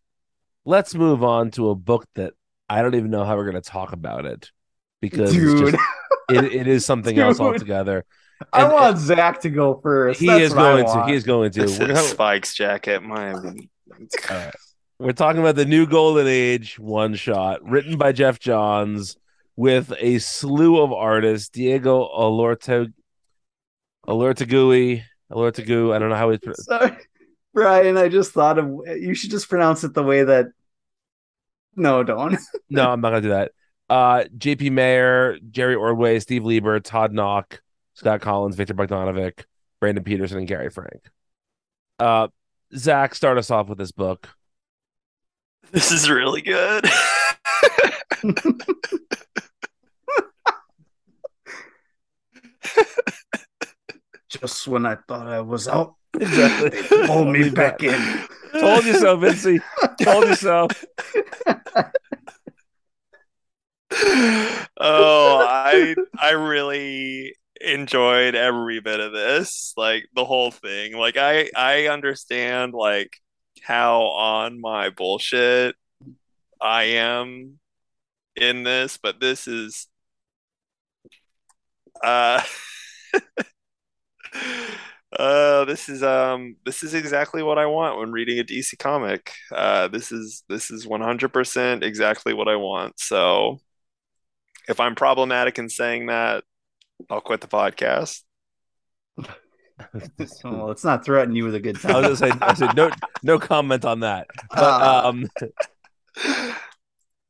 [0.66, 2.34] Let's move on to a book that
[2.68, 4.52] I don't even know how we're going to talk about it
[5.00, 5.72] because it's Dude.
[5.72, 5.84] just,
[6.30, 8.06] it, it is something else altogether.
[8.54, 10.20] I And- want Zach to go first.
[10.20, 11.06] He That's is going to.
[11.08, 11.62] He is going to.
[11.62, 13.04] This We're, is Spike's jacket.
[13.04, 13.34] My
[14.32, 14.56] Alright.
[14.98, 19.18] we're talking about the new Golden Age one shot, written by Geoff Johns,
[19.56, 22.92] with a slew of artists: Diego Alorte,
[24.08, 25.94] Alortegui, Alortegu.
[25.94, 26.40] I don't know how he's.
[26.66, 26.96] Sorry,
[27.54, 27.98] Brian.
[27.98, 30.48] I just thought of you should just pronounce it the way that.
[31.76, 32.38] No, don't.
[32.70, 33.52] No, I'm not gonna do that.
[33.90, 34.70] Uh, J.P.
[34.70, 37.60] Mayer, Jerry Ordway, Steve Lieber, Todd Nauck,
[38.00, 39.44] Scott Kolins, Viktor Bogdanovic,
[39.82, 41.02] Brandon Peterson, and Gary Frank.
[42.00, 42.30] Uh,
[42.74, 44.30] Zach, start us off with this book.
[45.72, 46.86] this is really good.
[54.30, 56.70] Just when I thought I was out, Exactly.
[56.70, 58.00] they pulled me Leave back in.
[58.60, 59.60] Told you so, Vincey.
[60.02, 60.68] Told you so.
[64.80, 67.29] oh, I I really
[67.80, 70.96] enjoyed every bit of this, like the whole thing.
[70.98, 73.14] Like I I understand like
[73.64, 75.76] how on my bullshit
[76.62, 77.60] I am
[78.36, 79.88] in this, but this is
[82.04, 82.42] uh
[85.18, 89.32] uh this is um this is exactly what I want when reading a DC comic.
[89.52, 93.00] Uh this is this is 100% exactly what I want.
[93.00, 93.60] So
[94.68, 96.44] if I'm problematic in saying that,
[97.10, 98.24] I'll quit the podcast.
[100.44, 101.96] well, let's not threaten you with a good time.
[101.96, 102.92] I was gonna say, I said no,
[103.24, 104.28] no comment on that.
[104.50, 105.28] But uh, um,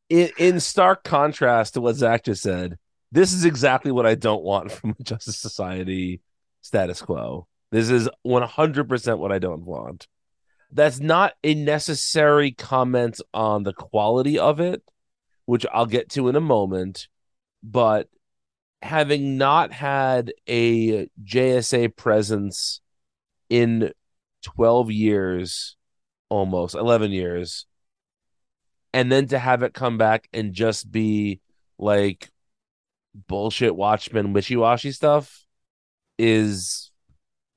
[0.10, 2.78] in, in stark contrast to what Zach just said,
[3.12, 6.22] this is exactly what I don't want from Justice Society
[6.62, 7.48] status quo.
[7.72, 10.08] This is 100% what I don't want.
[10.72, 14.84] That's not a necessary comment on the quality of it,
[15.46, 17.08] which I'll get to in a moment.
[17.64, 18.08] But
[18.82, 22.82] having not had a JSA presence
[23.50, 23.92] in
[24.44, 25.76] 12 years,
[26.30, 27.66] almost 11 years,
[28.94, 31.42] and then to have it come back and just be
[31.78, 32.30] like
[33.28, 35.46] bullshit Watchmen wishy washy stuff
[36.18, 36.92] is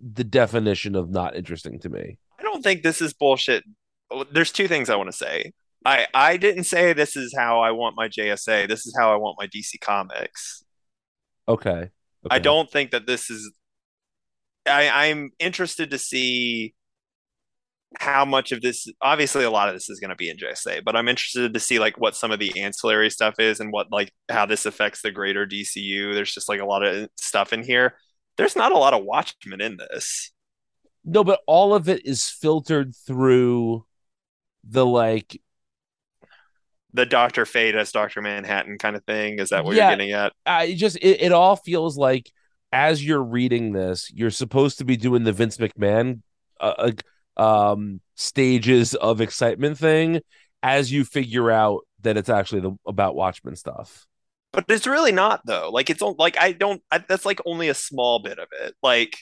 [0.00, 2.18] the definition of not interesting to me.
[2.38, 3.64] I don't think this is bullshit.
[4.32, 5.52] There's two things I want to say.
[5.84, 8.68] I I didn't say this is how I want my JSA.
[8.68, 10.64] This is how I want my DC Comics.
[11.48, 11.70] Okay.
[11.70, 11.90] okay.
[12.30, 13.52] I don't think that this is.
[14.66, 16.74] I I'm interested to see
[17.98, 20.84] how much of this obviously a lot of this is going to be in JSA,
[20.84, 23.90] but I'm interested to see like what some of the ancillary stuff is and what
[23.90, 26.14] like how this affects the greater DCU.
[26.14, 27.94] There's just like a lot of stuff in here.
[28.36, 30.32] There's not a lot of Watchmen in this.
[31.04, 33.84] No, but all of it is filtered through
[34.64, 35.40] the like
[36.94, 39.38] the Doctor Fate as Doctor Manhattan kind of thing.
[39.38, 40.32] Is that what yeah, you're getting at?
[40.44, 42.30] I just it, it all feels like
[42.72, 46.22] as you're reading this, you're supposed to be doing the Vince McMahon
[46.60, 46.92] uh,
[47.36, 50.20] um, stages of excitement thing
[50.62, 54.06] as you figure out that it's actually the about Watchmen stuff.
[54.52, 55.70] But it's really not though.
[55.70, 56.82] Like it's like I don't.
[56.90, 58.74] I, that's like only a small bit of it.
[58.82, 59.18] Like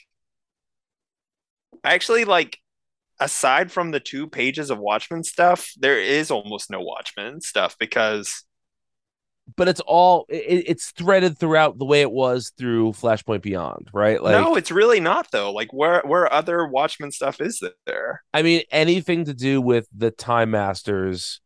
[1.83, 2.57] I actually like
[3.21, 8.43] aside from the two pages of Watchmen stuff, there is almost no Watchmen stuff because.
[9.55, 14.21] But it's all it, it's threaded throughout the way it was through Flashpoint Beyond, right?
[14.21, 15.51] Like, no, it's really not though.
[15.53, 18.23] Like, where where other Watchmen stuff is there?
[18.33, 21.41] I mean, anything to do with the Time Masters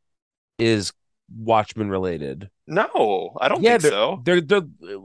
[0.57, 0.91] is
[1.33, 2.49] Watchmen related.
[2.67, 4.21] No, I don't yeah, think they're, so.
[4.23, 4.61] They're, they're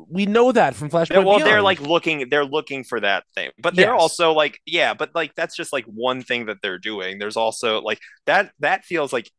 [0.09, 1.09] we know that from Flashpoint.
[1.09, 1.51] They're, well, Beyond.
[1.51, 4.01] they're like looking, they're looking for that thing, but they're yes.
[4.01, 7.19] also like, yeah, but like that's just like one thing that they're doing.
[7.19, 8.53] There's also like that.
[8.61, 9.31] That feels like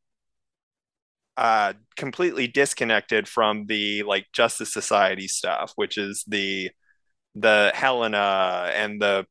[1.37, 6.71] uh completely disconnected from the like Justice Society stuff, which is the
[7.35, 9.25] the Helena and the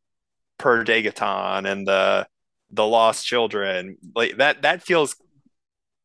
[0.59, 2.27] Per Degaton and the
[2.71, 3.99] the Lost Children.
[4.15, 4.63] Like that.
[4.63, 5.17] That feels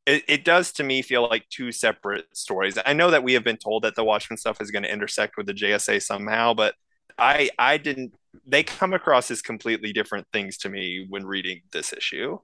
[0.06, 2.78] it, it does to me feel like two separate stories.
[2.86, 5.38] I know that we have been told that the Watchmen stuff is going to intersect
[5.38, 6.76] with the JSA somehow, but
[7.18, 8.14] I I didn't.
[8.46, 12.40] They come across as completely different things to me when reading this issue.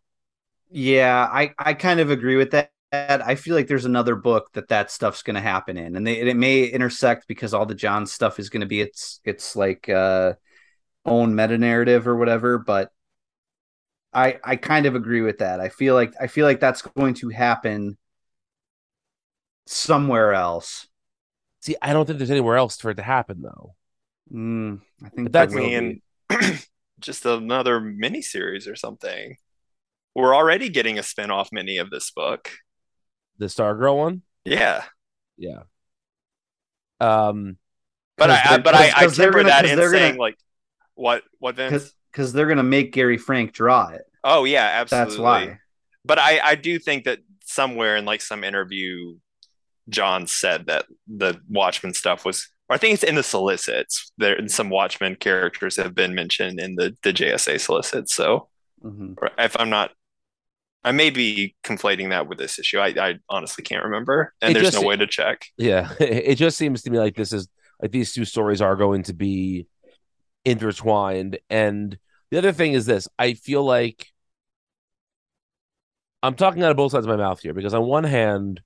[0.70, 2.72] Yeah, I I kind of agree with that.
[2.94, 6.20] I feel like there's another book that that stuff's going to happen in, and they
[6.20, 9.90] it may intersect because all the Jon stuff is going to be its it's like
[9.90, 10.34] uh
[11.06, 12.58] own meta narrative or whatever.
[12.60, 12.92] But
[14.14, 15.60] I I kind of agree with that.
[15.60, 17.98] I feel like I feel like that's going to happen
[19.66, 20.88] somewhere else.
[21.62, 23.76] See, I don't think there's anywhere else for it to happen though.
[24.34, 26.02] Mm, I think that's mean
[27.00, 29.38] just another mini series or something.
[30.14, 32.52] We're already getting a spin-off mini of this book.
[33.38, 34.22] The Stargirl one?
[34.44, 34.84] Yeah.
[35.38, 35.64] Yeah.
[37.00, 37.58] Um
[38.18, 40.38] but I, I but I, I temper gonna, that in saying gonna, like
[40.96, 41.94] what what Vince?
[42.12, 44.04] Because they're gonna make Gary Frank draw it.
[44.24, 45.12] Oh yeah, absolutely.
[45.12, 45.60] That's why.
[46.06, 49.16] But I I do think that somewhere in like some interview,
[49.90, 52.50] John said that the Watchmen stuff was.
[52.70, 54.14] I think it's in the solicits.
[54.18, 58.16] There, some Watchmen characters have been mentioned in the the JSA solicits.
[58.16, 58.48] So,
[58.82, 59.14] mm-hmm.
[59.38, 59.92] if I'm not
[60.84, 62.80] I may be conflating that with this issue.
[62.80, 65.46] I, I honestly can't remember, and it there's just, no way to check.
[65.58, 67.48] Yeah, it just seems to me like this is
[67.82, 69.68] like these two stories are going to be
[70.46, 71.40] intertwined.
[71.50, 71.98] And
[72.30, 74.08] the other thing is this I feel like
[76.24, 78.62] I'm talking out of both sides of my mouth here because, on one hand,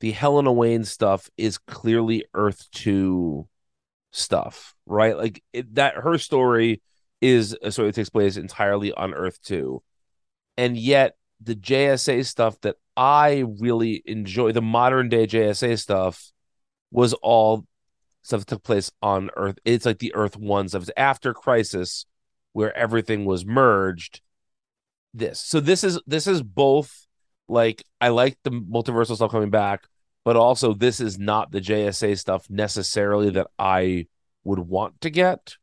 [0.00, 3.48] the Helena Wayne stuff is clearly Earth 2
[4.12, 5.16] stuff, right?
[5.16, 6.82] Like it, that, her story
[7.20, 9.82] is a story that takes place entirely on Earth 2.
[10.56, 16.32] And yet, the JSA stuff that I really enjoy, the modern day JSA stuff,
[16.90, 17.66] was all
[18.28, 19.58] stuff that took place on Earth.
[19.64, 20.82] It's like the Earth One stuff.
[20.82, 22.06] It's after Crisis,
[22.52, 24.20] where everything was merged.
[25.14, 27.06] This so this is this is both
[27.48, 29.86] like I like the multiversal stuff coming back,
[30.24, 34.06] but also this is not the JSA stuff necessarily that I
[34.44, 35.56] would want to get.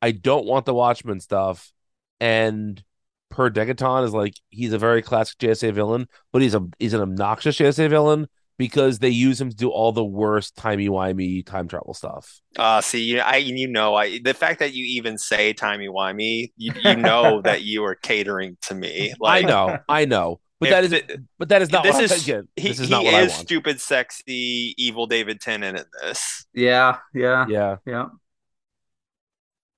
[0.00, 1.72] I don't want the Watchmen stuff,
[2.20, 2.82] and
[3.30, 7.00] Per Degaton is like he's a very classic JSA villain, but he's a he's an
[7.00, 8.28] obnoxious JSA villain
[8.58, 12.40] because they use him to do all the worst timey wimey time travel stuff.
[12.56, 15.88] Uh see, you know, I you know, I the fact that you even say timey
[15.88, 19.14] wimey, you, you know that you are catering to me.
[19.20, 22.04] Like, I know, I know, but that is the, but that is not this what
[22.04, 23.46] is, I, again, he, this is he not what is I want.
[23.46, 26.46] stupid, sexy, evil David Tennant in this.
[26.52, 28.06] Yeah, yeah, Yeah, yeah.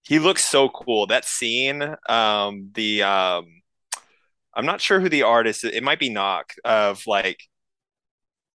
[0.02, 1.06] He looks so cool.
[1.06, 3.46] That scene, um, the um,
[4.54, 5.72] I'm not sure who the artist is.
[5.72, 7.42] It might be Nauck of like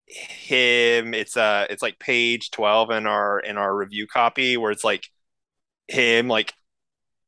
[0.07, 1.13] him.
[1.13, 5.07] It's uh, it's like page twelve in our in our review copy where it's like
[5.87, 6.53] him like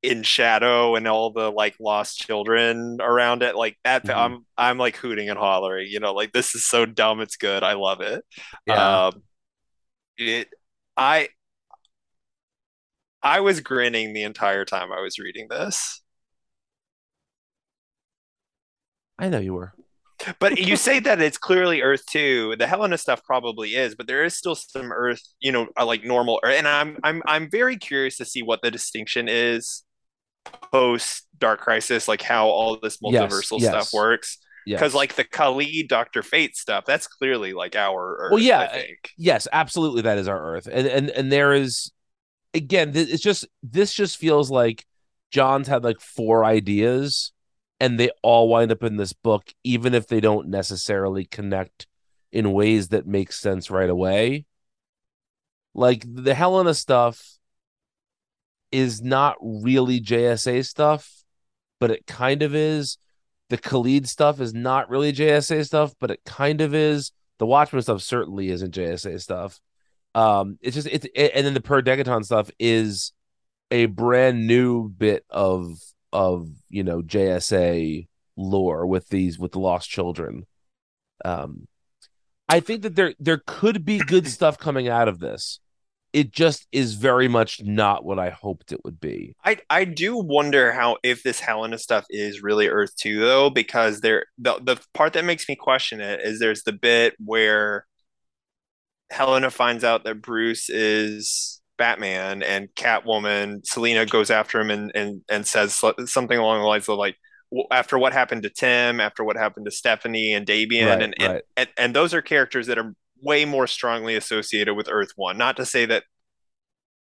[0.03, 4.15] in shadow and all the like lost children around it like that Mhm.
[4.15, 7.63] i'm i'm like hooting and hollering you know like this is so dumb it's good
[7.63, 8.23] i love it
[8.67, 9.07] Yeah.
[9.07, 9.23] um
[10.17, 10.49] it
[10.97, 11.29] i
[13.21, 16.01] i was grinning the entire time i was reading this
[19.19, 19.74] I know you were.
[20.39, 24.23] But you say that it's clearly earth 2 the helena stuff probably is but there
[24.23, 26.55] is still some earth you know uh, like normal Earth.
[26.57, 29.83] and i'm i'm i'm very curious to see what the distinction is
[30.71, 33.69] post dark crisis like how all this multiversal yes.
[33.69, 34.79] stuff works Yes.
[34.79, 38.31] because like the Khalid Doctor Fate stuff, that's clearly like our Earth.
[38.31, 39.11] Well, yeah, I think.
[39.15, 41.91] yes, absolutely, that is our Earth, and and and there is,
[42.55, 44.83] again, it's just this just feels like
[45.29, 47.31] Johns had like four ideas,
[47.79, 51.87] and they all wind up in this book, even if they don't necessarily connect
[52.31, 54.45] in ways that make sense right away.
[55.73, 57.37] Like the Helena stuff
[58.71, 61.23] is not really JSA stuff,
[61.79, 62.97] but it kind of is.
[63.49, 67.11] The Khalid stuff is not really JSA stuff, but it kind of is.
[67.37, 69.59] The Watchmen stuff certainly isn't JSA stuff.
[70.15, 73.11] Um, it's just it's it, and then the Per Degaton stuff is
[73.69, 75.77] a brand new bit of
[76.15, 78.07] of you know JSA
[78.37, 80.45] lore with these with the lost children.
[81.23, 81.67] Um,
[82.47, 85.59] I think that there there could be good stuff coming out of this.
[86.13, 89.35] It just is very much not what I hoped it would be.
[89.43, 93.99] I I do wonder how if this Helena stuff is really Earth 2 though, because
[93.99, 97.85] there the the part that makes me question it is there's the bit where
[99.09, 105.21] Helena finds out that Bruce is Batman and Catwoman, Selina goes after him and and
[105.29, 107.15] and says something along the lines of like
[107.71, 111.33] after what happened to Tim, after what happened to Stephanie and Damian, Right, and, and,
[111.33, 111.43] right.
[111.57, 115.37] and and those are characters that are way more strongly associated with Earth One.
[115.37, 116.03] Not to say that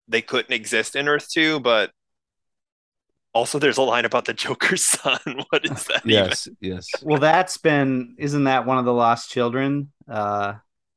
[0.08, 1.92] they couldn't exist in Earth Two, but
[3.34, 5.20] also there's a line about the Joker's son.
[5.50, 6.02] What is that?
[6.06, 6.10] even?
[6.10, 6.88] Yes, yes.
[7.02, 9.92] Well, that's been isn't that one of the lost children?
[10.10, 10.54] Uh,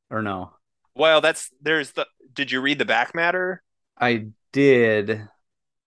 [0.09, 0.51] or no?
[0.95, 2.05] Well, that's there's the.
[2.33, 3.61] Did you read the back matter?
[3.99, 5.27] I did.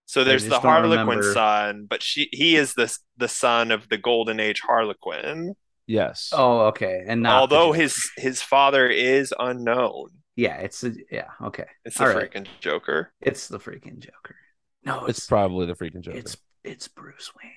[0.06, 4.38] So there's the Harlequin son, but she he is the the son of the Golden
[4.40, 5.54] Age Harlequin.
[5.86, 6.30] Yes.
[6.32, 7.04] Oh, okay.
[7.06, 7.82] And not Although Joker.
[7.82, 10.10] his his father is unknown.
[10.36, 11.66] yeah, it's a, yeah, okay.
[11.84, 12.30] It's the All right.
[12.30, 13.12] freaking Joker.
[13.20, 14.36] It's the freaking Joker.
[14.84, 16.18] No, it's it's probably the freaking Joker.
[16.18, 17.52] it's it's Bruce Wayne.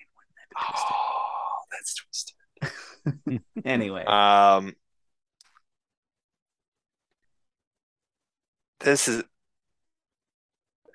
[0.59, 2.35] Oh, that's twisted.
[3.65, 4.75] Anyway, Um,
[8.79, 9.23] this is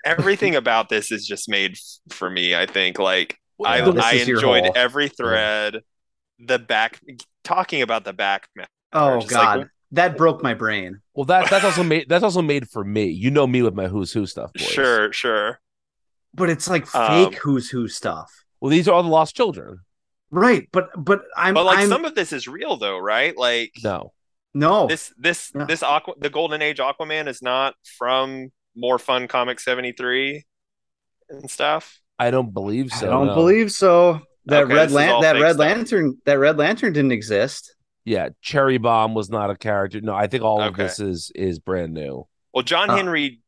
[0.05, 1.76] everything about this is just made
[2.11, 2.55] for me.
[2.55, 5.80] I think like I Well, this I enjoyed every thread.
[6.38, 7.00] The back
[7.44, 11.00] talking about the back ma- oh just like- god, that broke my brain.
[11.14, 13.07] Well, that that's also made that's also made for me.
[13.07, 14.52] You know me with my who's who stuff.
[14.52, 14.66] Boys.
[14.66, 15.61] Sure, sure.
[16.34, 19.80] But it's like Um, fake who's who stuff, Well, these are all the lost children.
[20.30, 20.68] right?
[20.72, 23.36] But but I'm But like I'm, some of this is real though, right?
[23.36, 24.12] Like No.
[24.52, 25.66] no this this Yeah.
[25.66, 30.45] this Aqua the Golden Age Aquaman is not from More Fun Comic 73
[31.31, 32.01] and stuff.
[32.18, 33.07] I don't believe so.
[33.07, 33.35] I don't no.
[33.35, 34.20] believe so.
[34.47, 35.59] That Okay, red this lan- that red stuff.
[35.61, 37.75] lantern that red lantern didn't exist.
[38.05, 40.01] Yeah, Cherry Bomb was not a character.
[40.03, 42.27] No, I think all of this is is brand new.
[42.53, 42.97] Well, John Oh.
[42.97, 43.41] Henry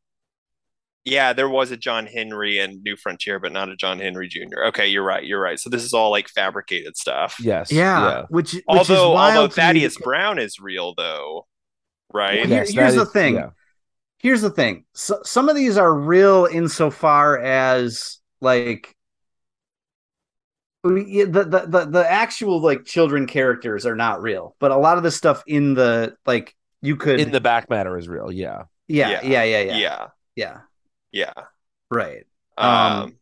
[1.04, 4.64] Yeah, there was a John Henry and New Frontier, but not a John Henry Jr.
[4.68, 5.22] Okay, you're right.
[5.24, 5.60] You're right.
[5.60, 7.36] So this is all like fabricated stuff.
[7.38, 7.70] Yes.
[7.70, 11.46] Yeah, which, which Although is although to me Thaddeus because- Brown is real though,
[12.12, 12.40] right?
[12.40, 13.34] Well, Yes, here's that the thing.
[13.34, 13.50] yeah.
[14.18, 14.84] Here's the thing.
[14.94, 18.94] So, some of these are real insofar as like
[20.82, 25.02] the, the the the actual like children characters are not real, but a lot of
[25.02, 28.30] the stuff in the like you could In the back matter is real.
[28.30, 28.64] Yeah.
[28.88, 29.22] yeah, Yeah.
[29.22, 30.06] yeah yeah yeah yeah.
[30.36, 30.58] Yeah.
[31.12, 31.32] Yeah.
[31.90, 32.24] Right.
[32.58, 33.14] Um, Um,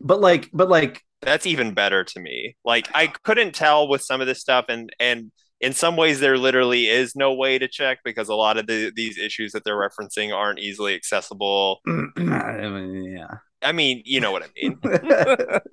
[0.00, 2.56] But like, but like, that's even better to me.
[2.64, 5.30] Like I couldn't tell with some of this stuff, and and
[5.62, 8.92] in some ways there literally is no way to check because a lot of the,
[8.94, 11.80] these issues that they're referencing aren't easily accessible.
[11.86, 13.28] yeah.
[13.62, 14.78] I mean, you know what I mean.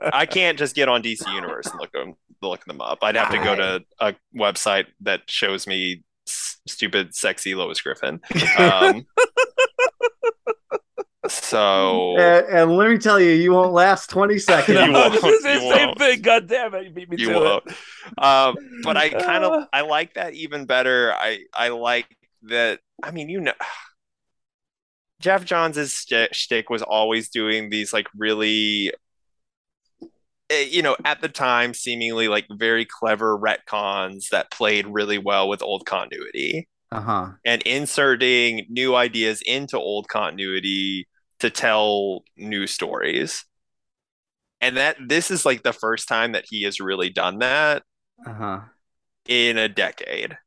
[0.13, 2.99] I can't just get on DC Universe and look them look them up.
[3.01, 8.21] I'd have to go to a website that shows me s- stupid, sexy Lois Griffin.
[8.57, 9.05] Um,
[11.29, 14.79] so and, and let me tell you, you won't last 20 seconds.
[14.79, 15.13] You No, won't.
[15.21, 15.97] this is the You same won't.
[15.97, 16.21] thing.
[16.21, 16.85] God damn it!
[16.85, 17.63] You beat me you to won't.
[17.67, 18.23] it.
[18.23, 19.51] Um, but I kind Uh.
[19.61, 21.13] of I like that even better.
[21.13, 22.07] I I like
[22.43, 22.79] that.
[23.03, 23.53] I mean, you know,
[25.19, 28.93] Geoff Johns' st- shtick was always doing these like really,
[30.49, 35.49] eh, you know, at the time seemingly like very clever retcons that played really well
[35.49, 37.27] with old continuity Uh huh.
[37.45, 41.07] and inserting new ideas into old continuity
[41.39, 43.45] to tell new stories.
[44.61, 47.83] And that this is like the first time that he has really done that
[48.25, 48.59] Uh huh.
[49.27, 50.37] in a decade.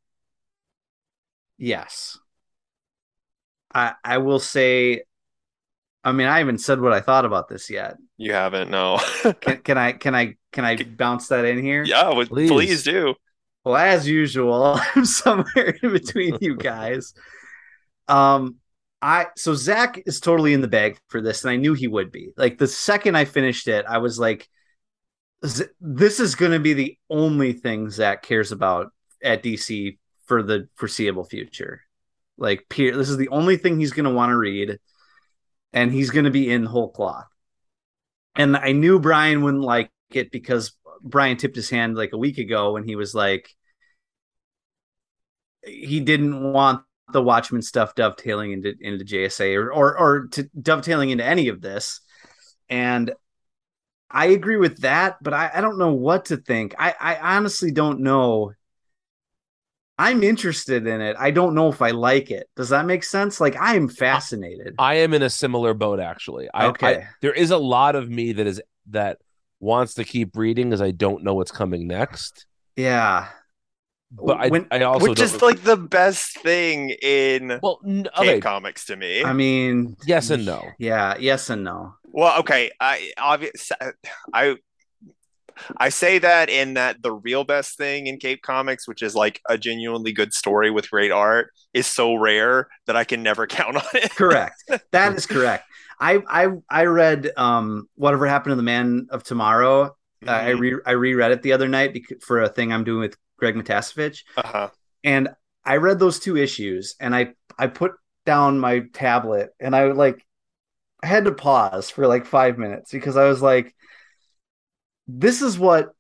[1.58, 2.18] Yes.
[3.74, 5.02] I I will say.
[6.04, 7.96] I mean, I haven't said what I thought about this yet.
[8.16, 8.98] You haven't, no.
[9.40, 11.84] Can, can I can I can I bounce that in here?
[11.84, 12.50] yeah, Please.
[12.50, 12.82] please.
[12.82, 13.14] do.
[13.64, 17.14] Well, as usual, I'm somewhere in between you guys.
[18.08, 18.56] Um,
[19.02, 22.12] I so Zach is totally in the bag for this, and I knew he would
[22.12, 22.30] be.
[22.36, 24.48] Like the second I finished it, I was like,
[25.80, 28.92] "This is going to be the only thing Zach cares about
[29.22, 31.82] at DC for the foreseeable future."
[32.38, 34.78] Like, this is the only thing he's going to want to read,
[35.72, 37.26] and he's going to be in whole cloth.
[38.36, 40.72] And I knew Brian wouldn't like it because
[41.02, 43.50] Brian tipped his hand like a week ago when he was like,
[45.64, 46.82] he didn't want
[47.12, 51.60] the Watchmen stuff dovetailing into into JSA or or, or to dovetailing into any of
[51.60, 52.00] this,
[52.68, 53.12] and
[54.10, 56.74] I agree with that, but I, I don't know what to think.
[56.78, 58.52] I, I honestly don't know.
[59.98, 61.16] I'm interested in it.
[61.18, 62.48] I don't know if I like it.
[62.56, 63.40] Does that make sense?
[63.40, 64.74] Like I am fascinated.
[64.78, 66.48] I am in a similar boat actually.
[66.52, 66.96] I, Okay.
[66.96, 68.60] I- there is a lot of me that is
[68.90, 69.18] that
[69.60, 72.46] wants to keep reading because I don't know what's coming next.
[72.76, 73.28] yeah.
[74.14, 78.28] But I, When- I also Which is like the best thing in well, n- Cape
[78.28, 79.24] okay, Comics to me.
[79.24, 80.68] I mean, yes and no.
[80.78, 81.16] Yeah.
[81.18, 81.94] Yes and no.
[82.04, 83.76] Well, okay, I obviously
[84.34, 84.56] I
[85.76, 89.40] I say that in that the real best thing in Cape Comics, which is like
[89.48, 93.76] a genuinely good story with great art, is so rare that I can never count
[93.76, 94.10] on it.
[94.14, 94.62] correct.
[94.92, 95.64] That is correct.
[96.00, 99.96] I I I read um whatever happened to the man of tomorrow.
[100.26, 100.60] Uh, I Mhm.
[100.60, 103.54] re I reread it the other night because, for a thing I'm doing with Greg
[103.56, 104.70] Matasevich, uh-huh.
[105.04, 105.28] and
[105.64, 107.92] I read those two issues, and I I put
[108.26, 110.24] down my tablet, and I like
[111.02, 113.74] I had to pause for like five minutes because I was like,
[115.06, 115.90] this is what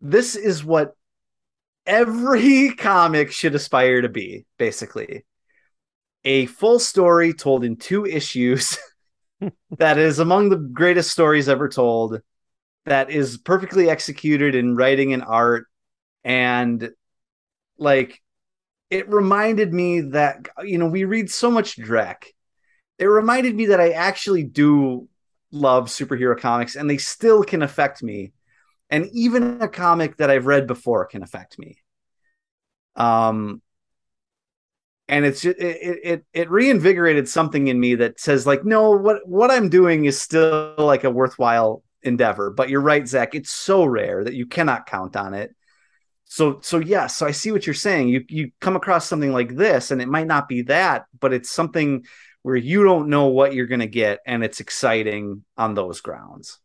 [0.00, 0.94] this is what
[1.86, 5.24] every comic should aspire to be, basically.
[6.24, 8.78] A full story told in two issues
[9.78, 12.20] that is among the greatest stories ever told,
[12.84, 15.66] that is perfectly executed in writing and art.
[16.24, 16.90] And
[17.78, 18.20] like,
[18.90, 22.24] it reminded me that, you know, we read so much Drek.
[22.98, 25.08] It reminded me that I actually do
[25.50, 28.32] love superhero comics and they still can affect me.
[28.90, 31.78] And even a comic that I've read before can affect me.
[32.94, 33.62] Um,
[35.08, 39.26] and it's just it, it it reinvigorated something in me that says like no what
[39.26, 43.84] what i'm doing is still like a worthwhile endeavor but you're right zach it's so
[43.84, 45.54] rare that you cannot count on it
[46.24, 49.54] so so yes so i see what you're saying you you come across something like
[49.54, 52.04] this and it might not be that but it's something
[52.42, 56.58] where you don't know what you're going to get and it's exciting on those grounds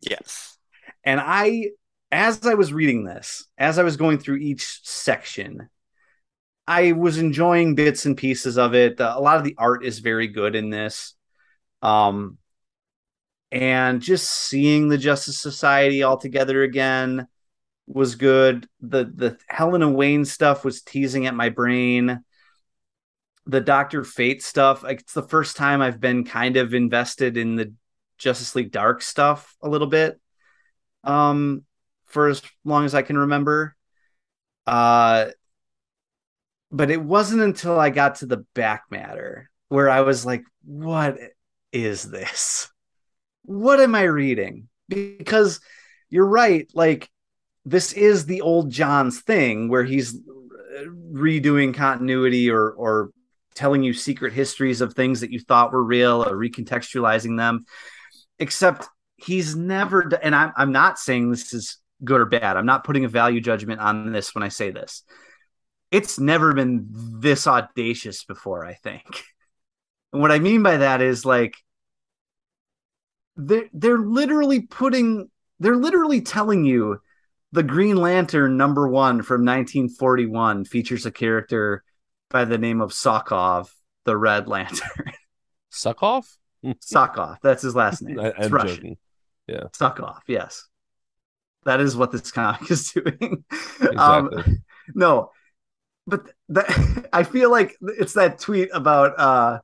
[0.00, 0.58] Yes.
[1.04, 1.70] and I,
[2.10, 5.68] as I was reading this, as I was going through each section,
[6.66, 9.00] I was enjoying bits and pieces of it.
[9.00, 11.14] Uh, a lot of the art is very good in this.
[11.82, 12.38] Um,
[13.50, 17.26] and just seeing the Justice Society all together again
[17.86, 18.68] was good.
[18.80, 22.24] The the Helena Wayne stuff was teasing at my brain.
[23.46, 27.56] The Doctor Fate stuff, like it's the first time I've been kind of invested in
[27.56, 27.72] the
[28.18, 30.20] Justice League Dark stuff a little bit
[31.04, 31.64] um
[32.06, 33.76] for as long as I can remember.
[34.66, 35.26] Uh
[36.70, 41.16] but it wasn't until I got to the back matter where I was like, what
[41.72, 42.70] is this?
[43.48, 44.68] What am I reading?
[44.88, 45.60] Because
[46.10, 47.08] you're right, like
[47.64, 50.20] this is the old Johns thing where he's
[51.10, 53.10] redoing continuity or or
[53.54, 57.64] telling you secret histories of things that you thought were real or recontextualizing them.
[58.38, 62.58] Except he's never, and I'm, I'm not saying this is good or bad.
[62.58, 65.02] I'm not putting a value judgment on this when I say this.
[65.90, 69.24] It's never been this audacious before, I think.
[70.12, 71.56] And what I mean by that is like
[73.38, 77.00] they're they're literally putting they're literally telling you
[77.52, 81.82] the Green Lantern number one from 1941 features a character
[82.28, 83.70] by the name of Sokov,
[84.04, 85.12] the Red Lantern.
[85.72, 86.26] Sokov?
[86.64, 87.38] Sokov.
[87.42, 88.20] that's his last name.
[88.20, 88.96] I, am joking.
[89.46, 89.64] Yeah.
[89.72, 90.20] Sokov.
[90.26, 90.66] yes.
[91.64, 93.44] That is what this comic is doing.
[93.96, 94.42] Um, exactly.
[94.42, 94.62] Um,
[94.94, 95.30] no,
[96.06, 99.58] but that I feel like it's that tweet about uh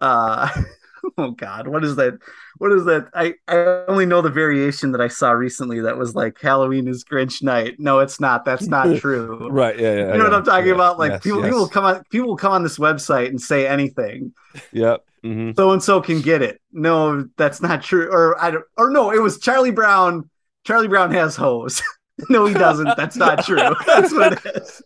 [0.00, 0.62] uh
[1.18, 1.68] oh god.
[1.68, 2.18] What is that?
[2.58, 3.08] What is that?
[3.14, 3.56] I i
[3.88, 7.76] only know the variation that i saw recently that was like halloween is grinch night.
[7.78, 8.44] No it's not.
[8.44, 9.48] That's not true.
[9.50, 9.78] Right.
[9.78, 10.98] Yeah, yeah you know yeah, what i'm talking yeah, about?
[10.98, 11.48] Like yes, people yes.
[11.48, 14.32] people come on people come on this website and say anything.
[14.72, 15.04] Yep.
[15.24, 15.50] Mm-hmm.
[15.56, 16.60] so and so can get it.
[16.72, 18.10] No that's not true.
[18.10, 20.28] Or i don't or no it was charlie brown.
[20.64, 21.82] Charlie brown has hose
[22.28, 22.96] no he doesn't.
[22.96, 23.74] That's not true.
[23.86, 24.82] That's what it is.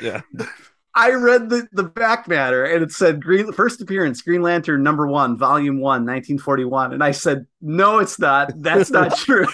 [0.00, 0.22] Yeah
[0.94, 5.06] I read the, the back matter and it said Green first appearance, Green Lantern number
[5.06, 6.92] one, volume one, 1941.
[6.92, 8.52] And I said, No, it's not.
[8.56, 9.46] That's not true.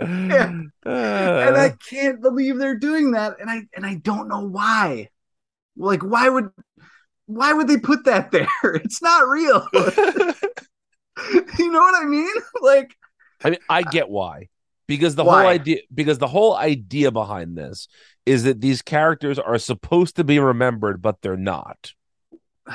[0.00, 0.50] yeah.
[0.50, 1.70] And I uh.
[1.88, 3.36] can't believe they're doing that.
[3.40, 5.10] And I and I don't know why.
[5.76, 6.50] Like, why would
[7.26, 8.48] why would they put that there?
[8.62, 9.66] It's not real.
[9.72, 12.34] you know what I mean?
[12.60, 12.96] Like
[13.42, 14.48] I mean, I get why.
[14.90, 15.42] Because the Why?
[15.42, 17.86] whole idea because the whole idea behind this
[18.26, 21.92] is that these characters are supposed to be remembered, but they're not.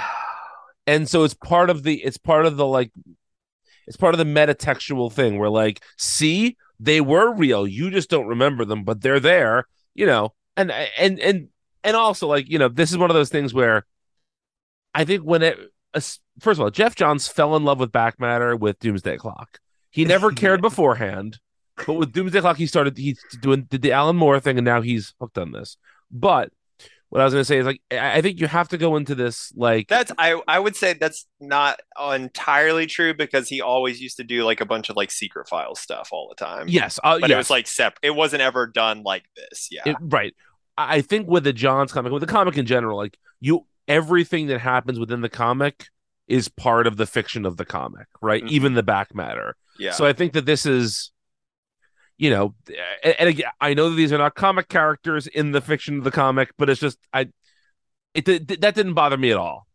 [0.88, 2.92] And so it's part of the it's part of the like
[3.88, 7.66] it's part of the metatextual thing where like, see, they were real.
[7.66, 9.66] You just don't remember them, but they're there,
[9.96, 10.36] you know.
[10.56, 11.48] And and and
[11.84, 13.88] and also like, you know, this is one of those things where
[14.94, 15.58] I think when it
[16.40, 19.60] first of all, Geoff Johns fell in love with back matter with Doomsday Clock.
[19.90, 21.40] He never cared beforehand.
[21.86, 24.82] But with Doomsday Clock, he started he's doing did the Alan Moore thing, and now
[24.82, 25.78] he's hooked on this.
[26.12, 26.52] But
[27.10, 29.52] what I was gonna say is like I think you have to go into this
[29.56, 31.80] like that's I I would say that's not
[32.14, 35.76] entirely true because he always used to do like a bunch of like secret file
[35.76, 36.68] stuff all the time.
[36.68, 37.36] Yes, uh, but yes.
[37.36, 38.00] it was like separate.
[38.04, 39.70] It wasn't ever done like this.
[39.72, 40.34] Yeah, It- right.
[40.78, 44.60] I think with the Johns comic, with the comic in general, like you everything that
[44.60, 45.88] happens within the comic
[46.28, 48.44] is part of the fiction of the comic, right?
[48.44, 48.50] Mhm.
[48.50, 49.56] Even the back matter.
[49.80, 49.92] yeah.
[49.92, 51.12] So I think that this is,
[52.18, 52.56] you know,
[53.04, 56.04] and, and again, I know that these are not comic characters in the fiction of
[56.04, 57.28] the comic, but it's just I,
[58.14, 59.68] it did- that didn't bother me at all.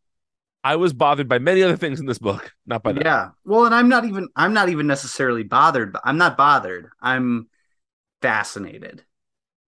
[0.62, 3.04] I was bothered by many other things in this book, not by that.
[3.04, 3.30] yeah.
[3.44, 6.90] Well, and I'm not even I'm not even necessarily bothered, but I'm not bothered.
[7.00, 7.48] I'm
[8.20, 9.04] fascinated.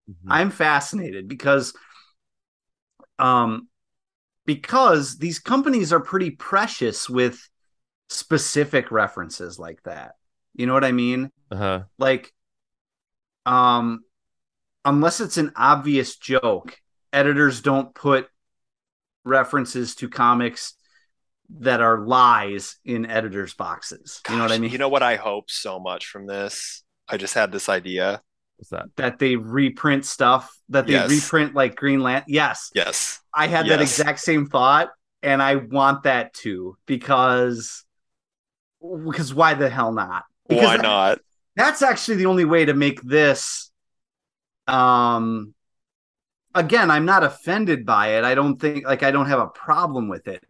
[0.09, 0.15] Mhm.
[0.27, 1.73] I'm fascinated because
[3.19, 3.67] um
[4.45, 7.39] because these companies are pretty precious with
[8.09, 10.13] specific references like that.
[10.55, 11.31] You know what I mean?
[11.51, 11.83] Uh-huh.
[11.97, 12.33] Like
[13.45, 14.03] um
[14.85, 16.77] unless it's an obvious joke,
[17.11, 18.27] editors don't put
[19.23, 20.73] references to comics
[21.59, 24.21] that are lies in editors boxes.
[24.29, 24.71] You know what I mean?
[24.71, 26.83] You know what I hope so much from this?
[27.07, 28.21] I just had this idea.
[28.57, 28.85] What's that?
[28.97, 31.09] that they reprint stuff that they Yes.
[31.09, 32.31] reprint like Green Lantern.
[32.33, 33.19] Yes, Yes.
[33.33, 34.89] I had that exact same thought,
[35.21, 37.83] and I want that too because
[39.05, 40.23] because why the hell not?
[40.47, 41.19] Because Why not?
[41.55, 43.71] That's actually the only way to make this.
[44.67, 45.53] Um,
[46.55, 48.23] again, I'm not offended by it.
[48.23, 50.43] I don't think like I don't have a problem with it,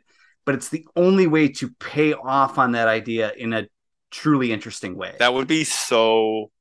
[0.45, 3.67] but it's the only way to pay off on that idea in a
[4.11, 5.15] truly interesting way.
[5.19, 6.51] That would be so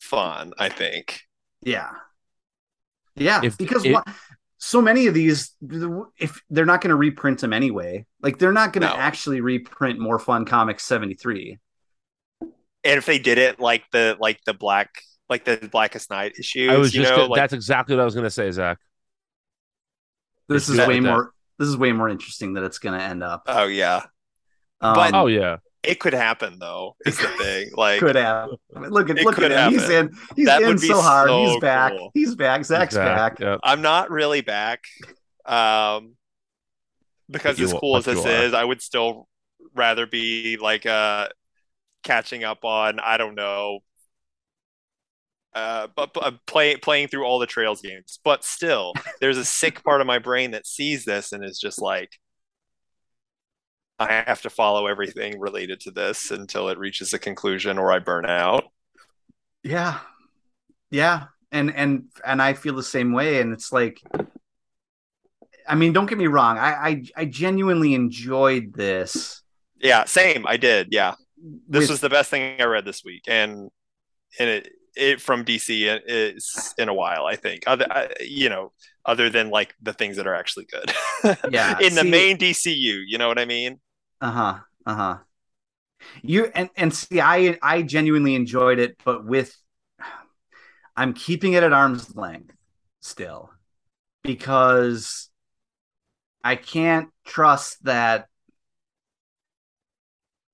[0.00, 1.22] fun, I think.
[1.62, 1.90] Yeah.
[3.14, 4.02] Yeah, If- because if- wha-
[4.58, 5.54] so many of these,
[6.18, 8.96] if they're not going to reprint them anyway, like they're not going to No.
[8.96, 11.58] actually reprint More Fun Comics 73.
[12.86, 14.90] And if they did it like the like the black
[15.28, 18.02] like the Blackest Night issues, I was you just know, gonna- like that's exactly what
[18.02, 18.78] I was gonna say, Zach.
[20.48, 21.08] This is way like that.
[21.10, 21.32] more.
[21.58, 23.42] This is way more interesting that it's going to end up.
[23.46, 24.02] oh yeah.
[24.80, 25.56] Um, but- Oh yeah.
[25.82, 27.70] It could happen though, is the thing.
[27.76, 28.56] Like could happen?
[28.74, 29.72] I mean, look at look at him.
[29.72, 30.10] He's in.
[30.34, 31.28] He's That in would be so hard.
[31.28, 31.92] so He's back.
[31.92, 32.10] cool.
[32.12, 32.64] He's back.
[32.64, 33.40] Zach's Zach, back.
[33.40, 33.60] yep.
[33.62, 34.82] I'm not really back.
[35.44, 36.14] Um
[37.30, 38.28] because as cool as this are.
[38.28, 39.28] is, I would still
[39.74, 41.28] rather be like uh
[42.06, 43.80] catching up on, I don't know,
[45.54, 48.18] uh, but, but play, playing through all the Trails games.
[48.24, 51.80] But still, there's a sick part of my brain that sees this and is just
[51.80, 52.10] like,
[53.98, 57.98] I have to follow everything related to this until it reaches a conclusion or I
[57.98, 58.64] burn out.
[59.62, 60.00] Yeah.
[60.90, 61.24] Yeah.
[61.50, 63.40] And and and I feel the same way.
[63.40, 64.02] And it's like
[65.66, 66.58] I mean, don't get me wrong.
[66.58, 69.42] I I, I genuinely enjoyed this.
[69.80, 70.46] Yeah, same.
[70.46, 70.88] I did.
[70.90, 73.70] Yeah, this with, was the best thing I read this week, and
[74.38, 77.26] and it it from DC is in a while.
[77.26, 77.86] I think other
[78.20, 78.72] you know
[79.04, 80.92] other than like the things that are actually good.
[81.50, 83.80] Yeah, in see, the main DCU, you know what I mean?
[84.20, 84.58] Uh huh.
[84.84, 85.18] Uh huh.
[86.22, 89.56] You and and see, I I genuinely enjoyed it, but with
[90.96, 92.54] I'm keeping it at arm's length
[93.00, 93.50] still
[94.22, 95.30] because
[96.42, 98.28] I can't trust that.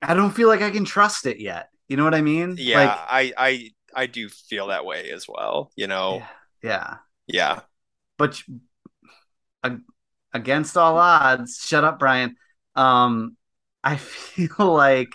[0.02, 1.68] I don't feel like I can trust it yet.
[1.88, 2.56] You know what I mean?
[2.58, 5.70] Yeah, like, I I I do feel that way as well.
[5.76, 6.22] You know.
[6.62, 6.98] Yeah.
[7.26, 7.60] Yeah.
[8.18, 8.42] But
[10.32, 12.36] against all odds, shut up, Brian.
[12.74, 13.36] Um,
[13.82, 15.14] I feel like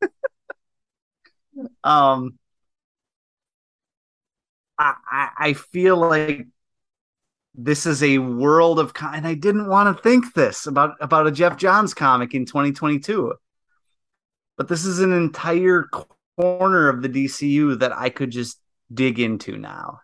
[1.84, 2.38] um
[4.78, 6.46] I, I I feel like
[7.54, 11.30] this is a world of and I didn't want to think this about about a
[11.30, 13.34] Geoff Johns comic in 2022.
[14.56, 15.88] But this is an entire
[16.36, 18.60] corner of the DCU that I could just
[18.92, 20.00] dig into now.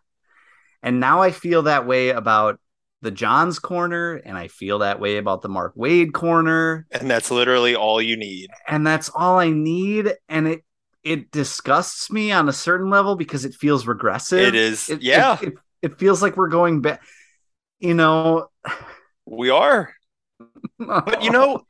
[0.82, 2.58] And now I feel that way about
[3.02, 6.86] the Johns corner and I feel that way about the Mark Waid corner.
[6.90, 8.50] And that's literally all you need.
[8.66, 10.64] And that's all I need and it
[11.02, 14.40] it disgusts me on a certain level because it feels regressive.
[14.40, 14.90] It is.
[14.90, 15.38] It, yeah.
[15.40, 17.00] It, it, it, feels like we're going back.
[17.78, 18.48] You know,
[19.24, 19.94] we are.
[20.78, 21.62] but you know,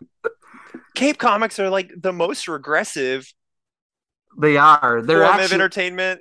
[1.00, 3.32] Cape Comics are like the most regressive.
[4.38, 5.00] They are.
[5.02, 6.20] They're form actually, of entertainment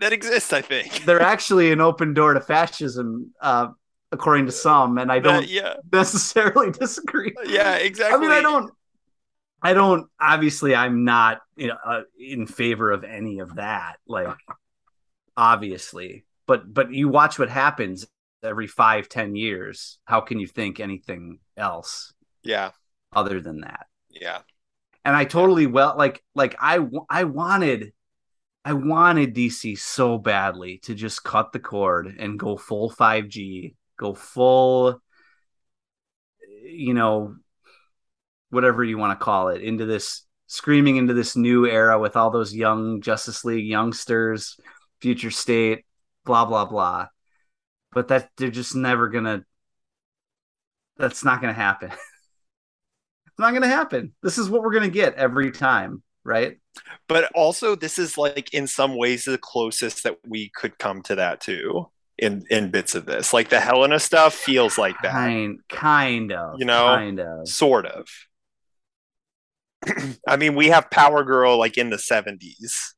[0.00, 0.52] that exists.
[0.52, 3.68] I think they're actually an open door to fascism, uh,
[4.12, 5.74] according to some, and I don't yeah.
[5.92, 7.34] necessarily disagree.
[7.46, 8.18] Yeah, exactly.
[8.18, 8.70] I mean, I don't.
[9.62, 10.08] I don't.
[10.20, 13.96] Obviously, I'm not you know, uh, in favor of any of that.
[14.06, 14.36] Like,
[15.38, 18.06] obviously, but but you watch what happens
[18.42, 19.98] every five, ten years.
[20.04, 22.12] How can you think anything else?
[22.42, 22.72] Yeah.
[23.10, 23.86] Other than that.
[24.10, 24.40] Yeah.
[25.04, 27.92] And I totally well like like I I wanted
[28.64, 34.14] I wanted DC so badly to just cut the cord and go full 5G, go
[34.14, 35.00] full
[36.62, 37.36] you know
[38.50, 42.30] whatever you want to call it, into this screaming into this new era with all
[42.30, 44.58] those young Justice League youngsters,
[45.00, 45.84] future state,
[46.24, 47.08] blah blah blah.
[47.92, 49.44] But that they're just never gonna.
[50.96, 51.92] That's not gonna happen.
[53.38, 54.12] it's not gonna happen.
[54.20, 56.58] This is what we're gonna get every time, right?
[57.06, 61.14] But also, this is like in some ways the closest that we could come to
[61.14, 61.88] that too
[62.18, 63.32] in in bits of this.
[63.32, 65.12] Like the Helena stuff feels like that.
[65.12, 66.58] Kind, kind of.
[66.58, 67.48] You know, kind of.
[67.48, 68.08] Sort of.
[70.26, 72.94] I mean, we have Power Girl like in the 70s.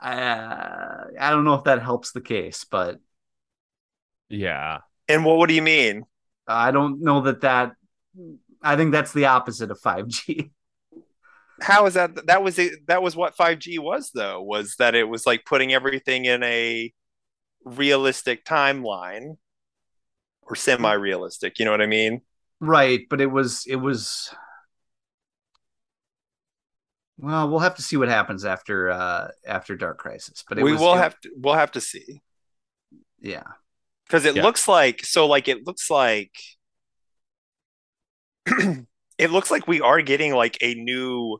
[0.00, 3.00] Uh, I don't know if that helps the case, but
[4.28, 4.78] yeah.
[5.08, 6.04] And what, what do you mean?
[6.46, 7.72] I don't know that that.
[8.62, 10.50] I think that's the opposite of 5G.
[11.62, 12.26] How is that?
[12.26, 12.86] That was it.
[12.86, 14.42] That was what 5G was, though.
[14.42, 16.92] Was that it was like putting everything in a
[17.64, 19.36] realistic timeline
[20.42, 21.58] or semi-realistic.
[21.58, 22.22] You know what I mean?
[22.60, 24.34] Right, but it was it was
[27.18, 30.44] well, we'll have to see what happens after uh after Dark Crisis.
[30.46, 32.20] But we was, will it, have to we'll have to see.
[33.20, 33.44] Yeah.
[34.10, 34.42] Because it Yeah.
[34.42, 36.32] looks like so like it looks like
[39.18, 41.38] it looks like we are getting like a new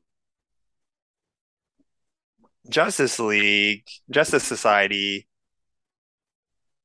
[2.68, 5.26] Justice League, Justice Society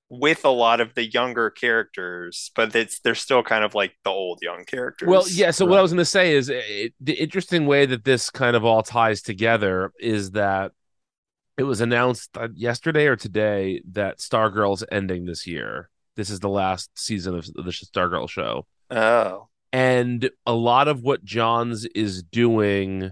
[0.10, 4.10] with a lot of the younger characters, but it's they're still kind of like the
[4.10, 5.08] old young characters.
[5.08, 5.52] Well, yeah.
[5.52, 8.56] So what I was going to say is it, the interesting way that this kind
[8.56, 10.72] of all ties together is that
[11.58, 15.90] it was announced uh, yesterday or today that Stargirl's ending this year.
[16.16, 21.26] This is the last season of the Stargirl show, Oh, and a lot of what
[21.26, 23.12] Johns is doing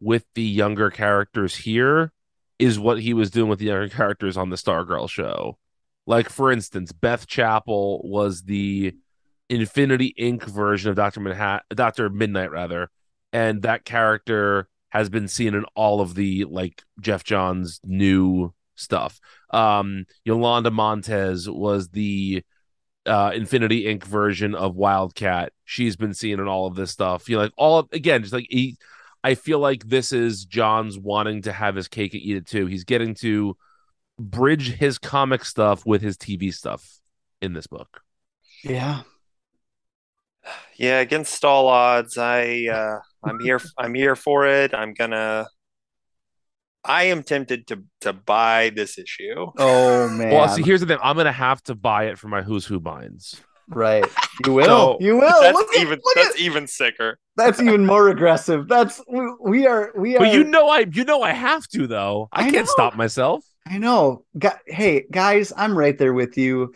[0.00, 2.12] with the younger characters here
[2.58, 5.56] is what he was doing with the younger characters on the Stargirl show.
[6.06, 8.94] Like for instance, Beth Chapel was the
[9.48, 10.44] Infinity Inc.
[10.44, 12.90] version of Doctor Manhattan, Doctor Midnight, rather,
[13.32, 19.18] and that character has been seen in all of the like Geoff Johns new stuff.
[19.48, 22.44] Um, Yolanda Montez was the
[23.06, 24.04] uh, Infinity Inc.
[24.04, 25.54] version of Wildcat.
[25.64, 27.26] She's been seen in all of this stuff.
[27.26, 28.76] You know, like all of, again, just like he,
[29.24, 32.66] I feel like this is Johns wanting to have his cake and eat it too.
[32.66, 33.56] He's getting to
[34.18, 36.98] bridge his comic stuff with his TV stuff
[37.40, 38.02] in this book.
[38.62, 39.04] Yeah.
[40.76, 41.00] yeah.
[41.00, 43.60] Against all odds, I uh, I'm here.
[43.78, 44.74] I'm here for it.
[44.74, 45.46] I'm gonna
[46.84, 49.46] I am tempted to to buy this issue.
[49.56, 50.30] Oh man.
[50.32, 50.98] Well, see, here's the thing.
[51.02, 53.40] I'm gonna have to buy it for my Who's Who binds.
[53.68, 54.04] right.
[54.46, 54.64] You will.
[54.64, 55.40] So, you will.
[55.42, 57.18] That's Look at- even look that's at- even sicker.
[57.36, 58.66] that's even more aggressive.
[58.66, 61.86] That's we, we are we are But you know, I you know I have to
[61.86, 62.28] though.
[62.32, 62.72] I, I can't know.
[62.72, 63.44] stop myself.
[63.66, 64.24] I know.
[64.66, 66.74] Hey, guys, I'm right there with you.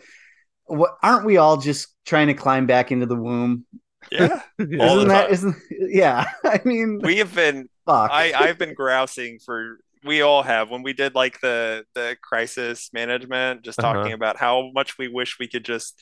[0.65, 3.65] What aren't we all just trying to climb back into the womb?
[4.11, 4.41] Yeah.
[4.79, 5.33] All isn't the that time.
[5.33, 6.25] isn't yeah.
[6.45, 8.11] I mean we have been fuck.
[8.11, 12.89] I I've been grousing for we all have when we did like the the crisis
[12.93, 13.93] management just Uh-huh.
[13.93, 15.99] talking about how much we wish we could just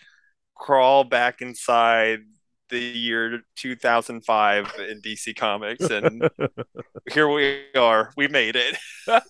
[0.55, 2.19] crawl back inside
[2.69, 6.29] the year 2005 in DC Comics and
[7.11, 8.77] here we are we made it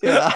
[0.02, 0.32] yeah.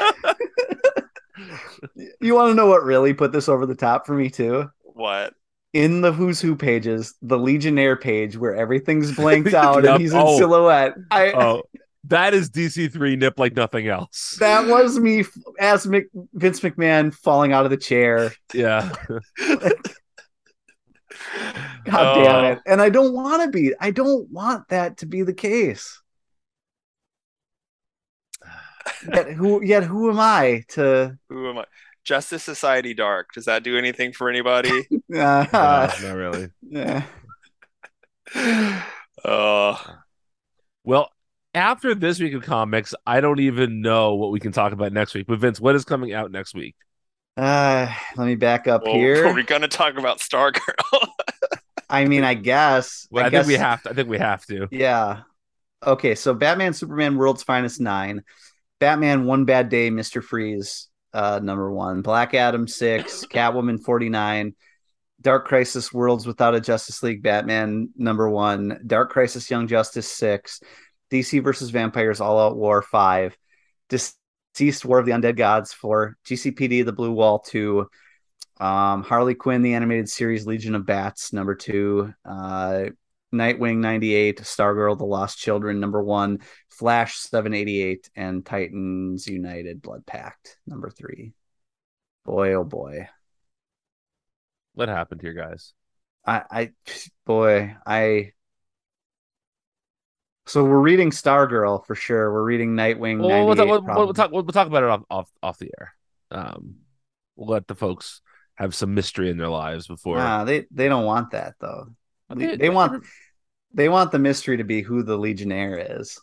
[2.20, 4.70] you want to know what really put this over the top for me too?
[4.84, 5.34] what
[5.74, 9.94] In the Who's Who pages, the Legionnaire page where everything's blanked out Yep.
[9.94, 10.38] and he's in Oh.
[10.38, 10.96] silhouette.
[11.12, 11.64] I oh,
[12.06, 14.36] that is DC three nip like nothing else.
[14.40, 15.26] that was me
[15.60, 18.32] as Mc, Vince McMahon falling out of the chair.
[18.54, 18.92] yeah.
[21.86, 22.24] God Oh.
[22.24, 22.60] damn it.
[22.66, 23.74] And I don't want to be.
[23.80, 26.02] I don't want that to be the case.
[29.14, 31.66] Yet who yet who am I to who am I
[32.04, 34.70] Justice Society Dark does that do anything for anybody
[35.16, 36.50] uh, No, not really.
[36.62, 37.04] yeah.
[39.26, 39.80] oh
[40.84, 41.10] Well,
[41.54, 45.14] after this week of comics, I don't even know what we can talk about next
[45.14, 45.28] week.
[45.28, 46.76] But Vince, what is coming out next week?
[47.38, 49.28] Uh let me back up well, here.
[49.28, 51.08] are we gonna talk about Stargirl
[51.90, 53.08] I mean, I guess.
[53.10, 53.90] Well, I, guess, think we have to.
[53.90, 54.68] I think we have to.
[54.72, 55.22] Yeah.
[55.86, 58.24] Okay, so Batman Superman World's Finest 9.
[58.80, 60.24] Batman One Bad Day Mr.
[60.24, 62.02] Freeze uh number 1.
[62.02, 64.56] Black Adam 6, Catwoman 49.
[65.22, 70.62] Dark Crisis Worlds Without a Justice League Batman number 1, Dark Crisis Young Justice 6,
[71.12, 73.38] DC versus Vampires All Out War 5,
[73.90, 77.86] Deceased War of the Undead Gods 4, GCPD The Blue Wall 2,
[78.62, 82.86] um, Harley Quinn the animated series Legion of Bats number 2, uh
[83.34, 86.40] Nightwing 98, Stargirl The Lost Children number 1,
[86.70, 91.34] Flash 788 and Titans United Blood Pact number 3.
[92.26, 93.08] Boy oh boy.
[94.74, 95.74] What happened here, guys?
[96.26, 96.72] I, I,
[97.26, 98.34] boy, I.
[100.46, 102.32] So we're reading Stargirl for sure.
[102.32, 103.20] We're reading Nightwing.
[103.22, 104.32] Well, we'll, talk, we'll, we'll talk.
[104.32, 105.94] We'll talk about it off, off off the air.
[106.32, 106.76] Um,
[107.36, 108.22] we'll let the folks
[108.56, 110.18] have some mystery in their lives before.
[110.18, 111.88] Nah, they they don't want that though.
[112.32, 113.06] Okay, They want
[113.74, 116.20] they want the mystery to be who the Legionnaire is.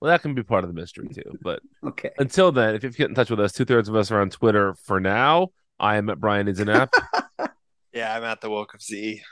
[0.00, 1.38] Well, that can be part of the mystery too.
[1.42, 2.10] But Okay.
[2.18, 4.30] until then, if you get in touch with us, two thirds of us are on
[4.30, 5.48] Twitter for now.
[5.78, 6.88] I am at Brian Idzanap.
[7.92, 9.22] yeah I'm at the woke of Z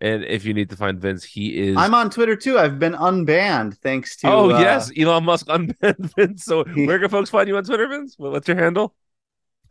[0.00, 1.76] and if you need to find Vince, he is.
[1.76, 2.58] I'm on Twitter too.
[2.58, 4.28] I've been unbanned thanks to.
[4.28, 6.44] oh uh, yes, Elon Musk unbanned Vince.
[6.44, 8.14] So where can folks find you on Twitter, Vince?
[8.18, 8.94] What's your handle?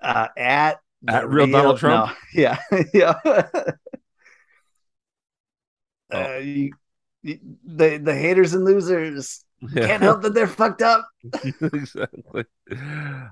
[0.01, 2.11] uh, at At the real Donald Trump?
[2.33, 2.57] no, yeah,
[2.93, 3.13] yeah.
[6.13, 6.35] Oh.
[6.35, 6.71] uh, you,
[7.23, 9.87] you, the the haters and losers Yeah.
[9.87, 11.07] can't help that they're fucked up.
[11.61, 12.43] exactly.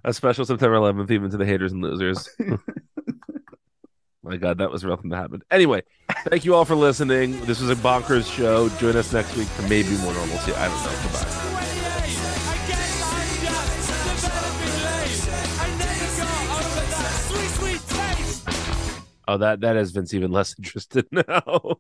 [0.06, 2.30] A special September 11th, even to the haters and losers.
[4.24, 5.44] My God, that was real thing that happened.
[5.52, 5.82] Anyway,
[6.30, 7.40] thank you all for listening.
[7.46, 8.70] This was a bonkers show.
[8.78, 10.54] Join us next week for maybe more normalcy.
[10.54, 11.00] I don't know.
[11.04, 11.48] Goodbye.
[19.28, 21.78] Oh, that that has Vince even less interested now.